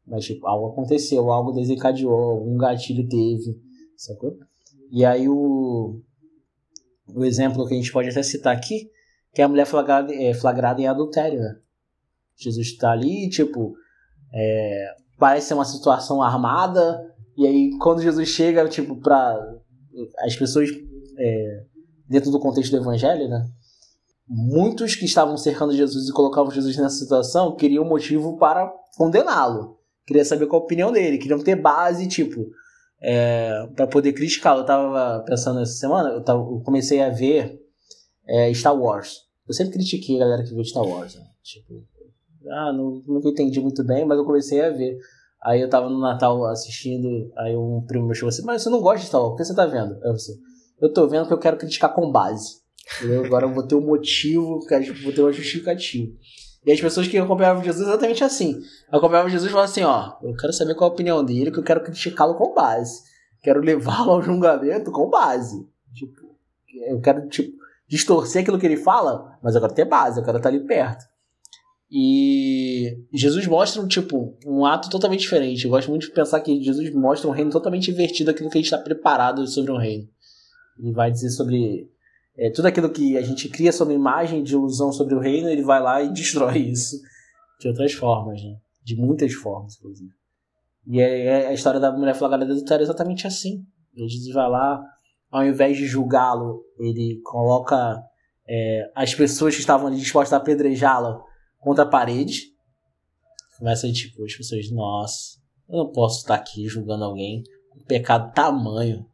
[0.06, 3.56] Mas, tipo, algo aconteceu, algo desencadeou, algum gatilho teve,
[3.96, 4.36] sacou?
[4.90, 6.00] E aí o,
[7.14, 8.90] o exemplo que a gente pode até citar aqui,
[9.32, 11.54] que é a mulher flagrada, é, flagrada em adultério, né?
[12.36, 13.74] Jesus está ali, tipo,
[14.34, 17.00] é, parece ser uma situação armada,
[17.36, 19.38] e aí quando Jesus chega, tipo, para
[20.18, 20.70] as pessoas
[21.18, 21.64] é,
[22.10, 23.48] dentro do contexto do evangelho, né?
[24.28, 29.78] Muitos que estavam cercando Jesus e colocavam Jesus nessa situação queriam motivo para condená-lo.
[30.06, 32.46] Queria saber qual a opinião dele, queriam ter base, tipo,
[33.00, 34.62] é, para poder criticá-lo.
[34.62, 37.60] Eu tava pensando essa semana, eu, tava, eu comecei a ver
[38.26, 39.20] é, Star Wars.
[39.46, 41.14] Eu sempre critiquei a galera que viu Star Wars.
[41.14, 41.24] Né?
[41.42, 41.84] Tipo,
[42.50, 44.98] ah, não, nunca entendi muito bem, mas eu comecei a ver.
[45.42, 48.80] Aí eu tava no Natal assistindo, aí um primo meu chegou assim, mas você não
[48.80, 49.98] gosta de Star Wars, por que você tá vendo?
[50.02, 50.34] Eu assim,
[50.80, 52.60] eu tô vendo que eu quero criticar com base.
[52.98, 53.24] Entendeu?
[53.24, 54.60] Agora eu vou ter um motivo,
[55.02, 56.12] vou ter uma justificativa.
[56.66, 58.60] E as pessoas que acompanhavam Jesus exatamente assim.
[58.90, 61.62] Acompanhavam Jesus e falavam assim, ó, eu quero saber qual a opinião dele, que eu
[61.64, 63.02] quero criticá-lo com base.
[63.42, 65.66] Quero levá-lo ao julgamento com base.
[65.94, 66.36] Tipo,
[66.88, 67.56] eu quero, tipo,
[67.88, 71.04] distorcer aquilo que ele fala, mas eu quero ter base, eu quero estar ali perto.
[71.90, 75.64] E Jesus mostra um tipo um ato totalmente diferente.
[75.64, 78.60] Eu gosto muito de pensar que Jesus mostra um reino totalmente invertido daquilo que a
[78.60, 80.06] gente está preparado sobre um reino.
[80.80, 81.90] Ele vai dizer sobre
[82.36, 85.62] é, tudo aquilo que a gente cria sobre imagem de ilusão sobre o reino, ele
[85.62, 86.96] vai lá e destrói isso
[87.60, 88.56] de outras formas, né?
[88.82, 90.10] De muitas formas, inclusive.
[90.86, 93.64] E é, é a história da mulher flagrada adultério é exatamente assim.
[93.94, 94.82] Jesus vai lá,
[95.30, 98.02] ao invés de julgá-lo, ele coloca
[98.48, 101.22] é, as pessoas que estavam ali dispostas a apedrejá-la
[101.58, 102.54] contra a parede.
[103.58, 109.06] Começa tipo, as pessoas, nossa, eu não posso estar aqui julgando alguém com pecado tamanho.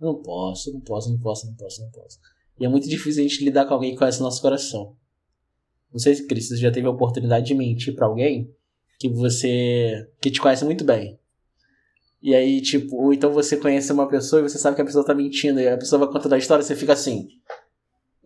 [0.00, 2.18] Eu não posso, não posso, não posso, não posso, não posso.
[2.58, 4.96] E é muito difícil a gente lidar com alguém que conhece o nosso coração.
[5.92, 8.54] Não sei se Cristo já teve a oportunidade de mentir para alguém
[8.98, 11.18] que você que te conhece muito bem.
[12.22, 15.04] E aí, tipo, ou então você conhece uma pessoa e você sabe que a pessoa
[15.04, 17.28] tá mentindo e a pessoa vai contando a história e você fica assim: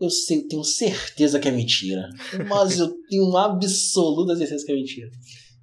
[0.00, 2.08] Eu sei, tenho certeza que é mentira.
[2.48, 5.10] Mas eu tenho absoluta certeza que é mentira.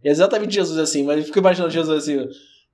[0.03, 2.25] E é exatamente Jesus assim, mas eu fico imaginando Jesus assim,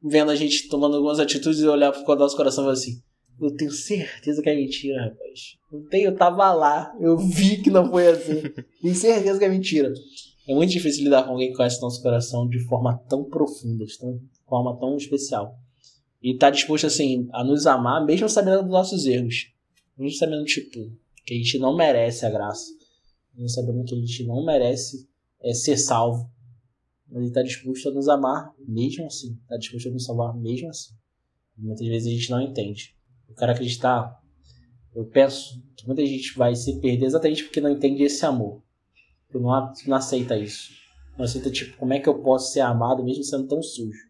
[0.02, 3.02] vendo a gente tomando algumas atitudes e olhar pro nosso coração e falar assim:
[3.40, 5.58] eu tenho certeza que é mentira, rapaz.
[5.72, 6.96] Não tenho, eu tava lá.
[7.00, 8.42] Eu vi que não foi assim.
[8.82, 9.94] Tenho certeza que é mentira.
[10.48, 13.94] É muito difícil lidar com alguém que conhece nosso coração de forma tão profunda, de
[14.48, 15.60] forma tão especial.
[16.22, 19.52] E tá disposto, assim, a nos amar, mesmo sabendo dos nossos erros.
[19.98, 20.92] Mesmo sabendo, tipo,
[21.26, 22.72] que a gente não merece a graça.
[23.36, 25.08] Mesmo sabendo que a gente não merece
[25.42, 26.32] é, ser salvo.
[27.10, 29.38] Mas ele tá disposto a nos amar mesmo assim.
[29.48, 30.94] Tá disposto a nos salvar mesmo assim.
[31.58, 32.97] muitas vezes a gente não entende
[33.30, 34.22] eu quero acreditar.
[34.96, 38.64] Eu penso que muita gente vai se perder exatamente porque não entende esse amor.
[39.34, 40.72] Eu não, não aceita isso.
[41.18, 44.08] Não aceita, tipo, como é que eu posso ser amado mesmo sendo tão sujo?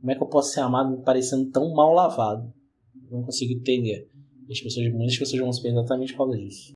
[0.00, 2.52] Como é que eu posso ser amado parecendo tão mal lavado?
[3.10, 4.10] Não consigo entender.
[4.50, 6.72] As pessoas, muitas pessoas vão se perder exatamente por causa disso.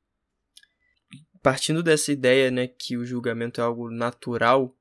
[1.42, 4.76] Partindo dessa ideia, né, que o julgamento é algo natural,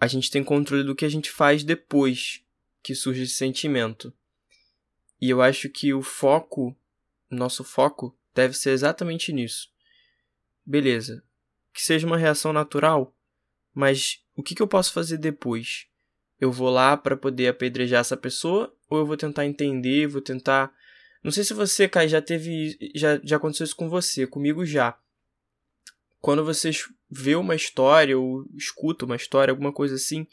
[0.00, 2.42] a gente tem controle do que a gente faz depois
[2.82, 4.12] que surge esse sentimento.
[5.22, 6.76] E eu acho que o foco,
[7.30, 9.68] nosso foco, deve ser exatamente nisso.
[10.66, 11.22] Beleza,
[11.72, 13.16] que seja uma reação natural,
[13.72, 15.86] mas o que, que eu posso fazer depois?
[16.40, 20.74] Eu vou lá para poder apedrejar essa pessoa ou eu vou tentar entender, vou tentar.
[21.22, 22.76] Não sei se você, Kai, já teve.
[22.92, 24.98] Já, já aconteceu isso com você, comigo já.
[26.20, 26.72] Quando você
[27.08, 30.26] vê uma história ou escuta uma história, alguma coisa assim,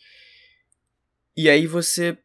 [1.37, 2.17] e aí você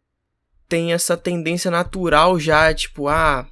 [0.68, 3.48] tem essa tendência natural já, tipo, ah,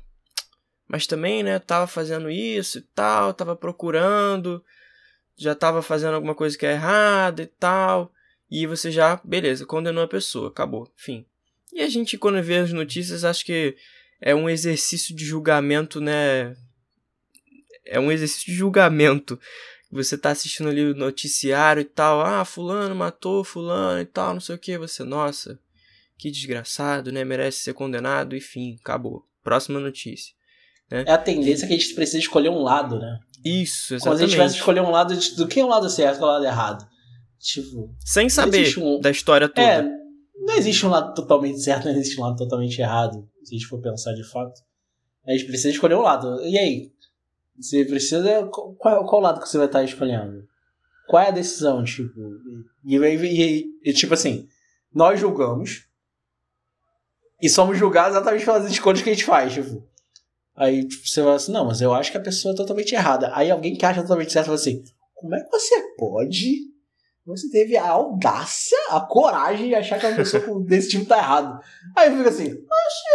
[0.88, 4.62] mas também, né, tava fazendo isso e tal, tava procurando,
[5.36, 8.12] já tava fazendo alguma coisa que é errada e tal,
[8.50, 11.24] e você já, beleza, condenou a pessoa, acabou, fim.
[11.72, 13.74] E a gente, quando vê as notícias, acho que
[14.20, 16.54] é um exercício de julgamento, né?
[17.86, 19.40] É um exercício de julgamento.
[19.90, 24.40] Você tá assistindo ali o noticiário e tal, ah, fulano matou fulano e tal, não
[24.40, 25.58] sei o que, você, nossa,
[26.22, 27.24] que desgraçado, né?
[27.24, 29.24] Merece ser condenado, enfim, acabou.
[29.42, 30.32] Próxima notícia.
[30.88, 31.04] Né?
[31.04, 33.18] É a tendência que a gente precisa escolher um lado, né?
[33.44, 34.18] Isso, exatamente.
[34.18, 36.20] Se a gente tivesse escolher um lado do que é o um lado certo e
[36.20, 36.86] o um lado errado.
[37.40, 37.92] Tipo.
[38.04, 39.00] Sem saber um...
[39.00, 39.66] da história toda.
[39.66, 43.28] É, não existe um lado totalmente certo, não existe um lado totalmente errado.
[43.42, 44.60] Se a gente for pensar de fato.
[45.26, 46.40] A gente precisa escolher um lado.
[46.44, 46.92] E aí?
[47.58, 48.46] Você precisa.
[48.46, 50.44] Qual, qual lado que você vai estar escolhendo?
[51.08, 52.12] Qual é a decisão, tipo?
[52.84, 54.46] E, e, e, e tipo assim,
[54.94, 55.90] nós julgamos
[57.42, 59.82] e somos julgados exatamente pelas escolhas que a gente faz, tipo.
[60.54, 63.32] Aí tipo, você fala assim, não, mas eu acho que a pessoa é totalmente errada.
[63.34, 64.82] Aí alguém que acha totalmente certo fala assim,
[65.14, 66.72] como é que você pode?
[67.26, 71.60] Você teve a audácia, a coragem de achar que uma pessoa desse tipo tá errado.
[71.96, 72.54] Aí fica assim,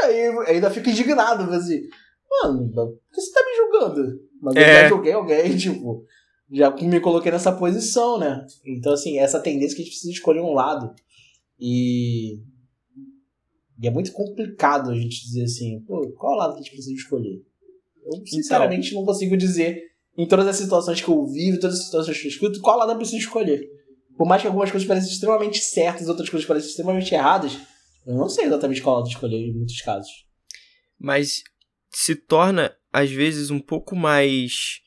[0.03, 1.81] aí ainda fica indignado, assim,
[2.29, 4.19] mano, por que você tá me julgando?
[4.41, 4.81] Mas eu é.
[4.83, 6.05] já julguei alguém, tipo,
[6.51, 8.45] já me coloquei nessa posição, né?
[8.65, 10.93] Então, assim, essa tendência que a gente precisa escolher um lado.
[11.59, 12.39] E
[13.79, 16.95] e é muito complicado a gente dizer assim, pô, qual lado que a gente precisa
[16.95, 17.43] escolher?
[18.03, 18.25] Eu, então.
[18.25, 19.83] sinceramente, então, não consigo dizer,
[20.17, 22.93] em todas as situações que eu vivo, todas as situações que eu escuto, qual lado
[22.93, 23.69] eu preciso escolher.
[24.17, 27.55] Por mais que algumas coisas pareçam extremamente certas, outras coisas pareçam extremamente erradas,
[28.05, 30.25] eu não sei exatamente qual lado escolher em muitos casos.
[30.97, 31.43] Mas
[31.91, 34.81] se torna, às vezes, um pouco mais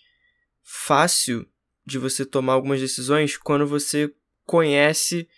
[0.64, 1.46] fácil
[1.86, 4.12] de você tomar algumas decisões quando você
[4.44, 5.28] conhece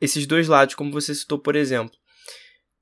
[0.00, 1.99] esses dois lados, como você citou, por exemplo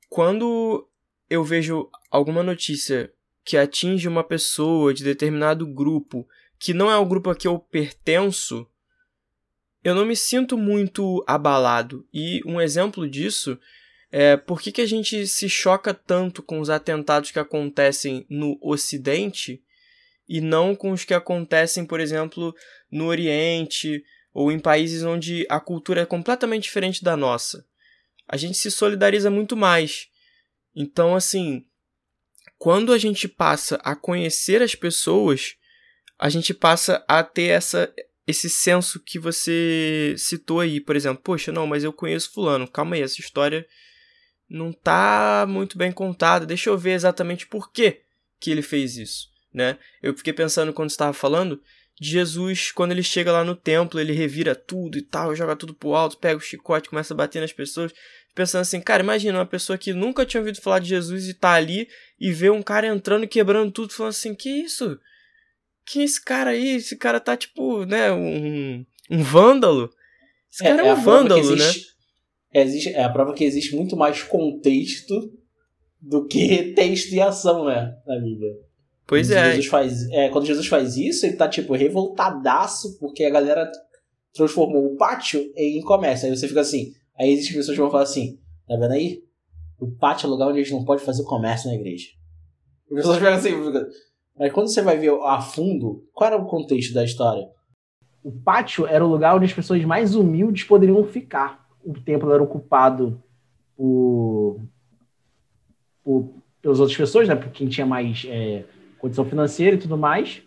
[0.09, 0.89] quando
[1.29, 3.13] eu vejo alguma notícia
[3.45, 6.27] que atinge uma pessoa de determinado grupo
[6.59, 8.67] que não é o grupo a que eu pertenço,
[9.85, 12.07] eu não me sinto muito abalado.
[12.13, 13.59] E um exemplo disso
[14.11, 18.59] é por que, que a gente se choca tanto com os atentados que acontecem no
[18.61, 19.63] Ocidente
[20.29, 22.55] e não com os que acontecem, por exemplo,
[22.91, 24.05] no Oriente
[24.35, 27.68] ou em países onde a cultura é completamente diferente da nossa
[28.29, 30.09] a gente se solidariza muito mais.
[30.77, 31.65] Então, assim,
[32.59, 35.57] quando a gente passa a conhecer as pessoas,
[36.19, 37.93] a gente passa a ter essa
[38.27, 42.95] esse senso que você citou aí, por exemplo, poxa, não, mas eu conheço fulano, calma
[42.95, 43.67] aí, essa história
[44.47, 48.03] não tá muito bem contada, deixa eu ver exatamente por que
[48.39, 49.79] que ele fez isso, né?
[50.03, 51.59] Eu fiquei pensando quando estava falando
[52.01, 55.73] de Jesus, quando ele chega lá no templo, ele revira tudo e tal, joga tudo
[55.73, 57.93] pro alto, pega o chicote, começa a bater nas pessoas
[58.39, 61.55] pensando assim, cara, imagina uma pessoa que nunca tinha ouvido falar de Jesus e tá
[61.55, 61.89] ali
[62.21, 64.97] e vê um cara entrando e quebrando tudo, falando assim, que isso?
[65.85, 66.77] Que esse cara aí?
[66.77, 69.91] Esse cara tá tipo, né, um, um vândalo?
[70.53, 71.81] Esse é, cara é, é um vândalo, existe,
[72.55, 72.63] né?
[72.63, 75.33] Existe, é a prova que existe muito mais contexto
[76.01, 78.53] do que texto e ação, né, na Bíblia.
[79.05, 79.51] Pois quando é.
[79.51, 80.29] Jesus faz, é.
[80.29, 83.69] Quando Jesus faz isso, ele tá, tipo, revoltadaço porque a galera
[84.33, 86.29] transformou o pátio em comércio.
[86.29, 89.23] Aí você fica assim, Aí existem pessoas que vão falar assim, tá vendo aí?
[89.79, 92.09] O pátio é o lugar onde a gente não pode fazer comércio na igreja.
[92.91, 93.51] As pessoas ficam assim,
[94.39, 97.49] mas quando você vai ver a fundo, qual era o contexto da história?
[98.23, 101.67] O pátio era o lugar onde as pessoas mais humildes poderiam ficar.
[101.85, 103.23] O templo era ocupado
[103.77, 104.61] por,
[106.05, 107.35] por pelas outras pessoas, né?
[107.35, 108.65] Por quem tinha mais é,
[108.99, 110.43] condição financeira e tudo mais.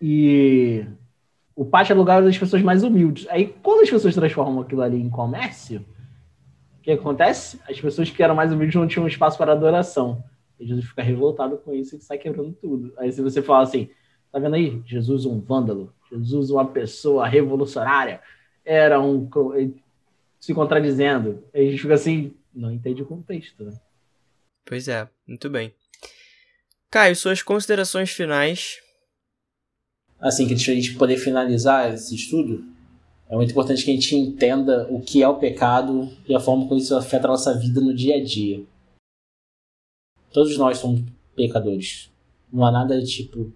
[0.00, 0.84] E
[1.54, 3.26] o pátio é lugar das pessoas mais humildes.
[3.28, 5.84] Aí, quando as pessoas transformam aquilo ali em comércio,
[6.78, 7.60] o que acontece?
[7.68, 10.24] As pessoas que eram mais humildes não tinham espaço para adoração.
[10.58, 12.92] E Jesus fica revoltado com isso e sai quebrando tudo.
[12.96, 13.88] Aí, se você fala assim,
[14.30, 14.82] tá vendo aí?
[14.86, 15.92] Jesus um vândalo.
[16.10, 18.20] Jesus uma pessoa revolucionária.
[18.64, 19.28] Era um...
[20.40, 21.44] se contradizendo.
[21.54, 23.72] Aí a gente fica assim, não entende o contexto, né?
[24.64, 25.72] Pois é, muito bem.
[26.90, 28.81] Caio, suas considerações finais
[30.22, 32.64] assim, que a gente poder finalizar esse estudo,
[33.28, 36.68] É muito importante que a gente entenda o que é o pecado e a forma
[36.68, 38.62] como isso afeta a nossa vida no dia a dia.
[40.30, 41.00] Todos nós somos
[41.34, 42.10] pecadores.
[42.52, 43.50] Não há nada tipo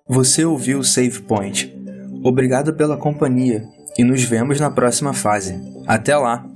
[0.06, 1.74] Você ouviu o Save Point.
[2.22, 3.64] Obrigado pela companhia
[3.96, 5.58] e nos vemos na próxima fase.
[5.86, 6.55] Até lá!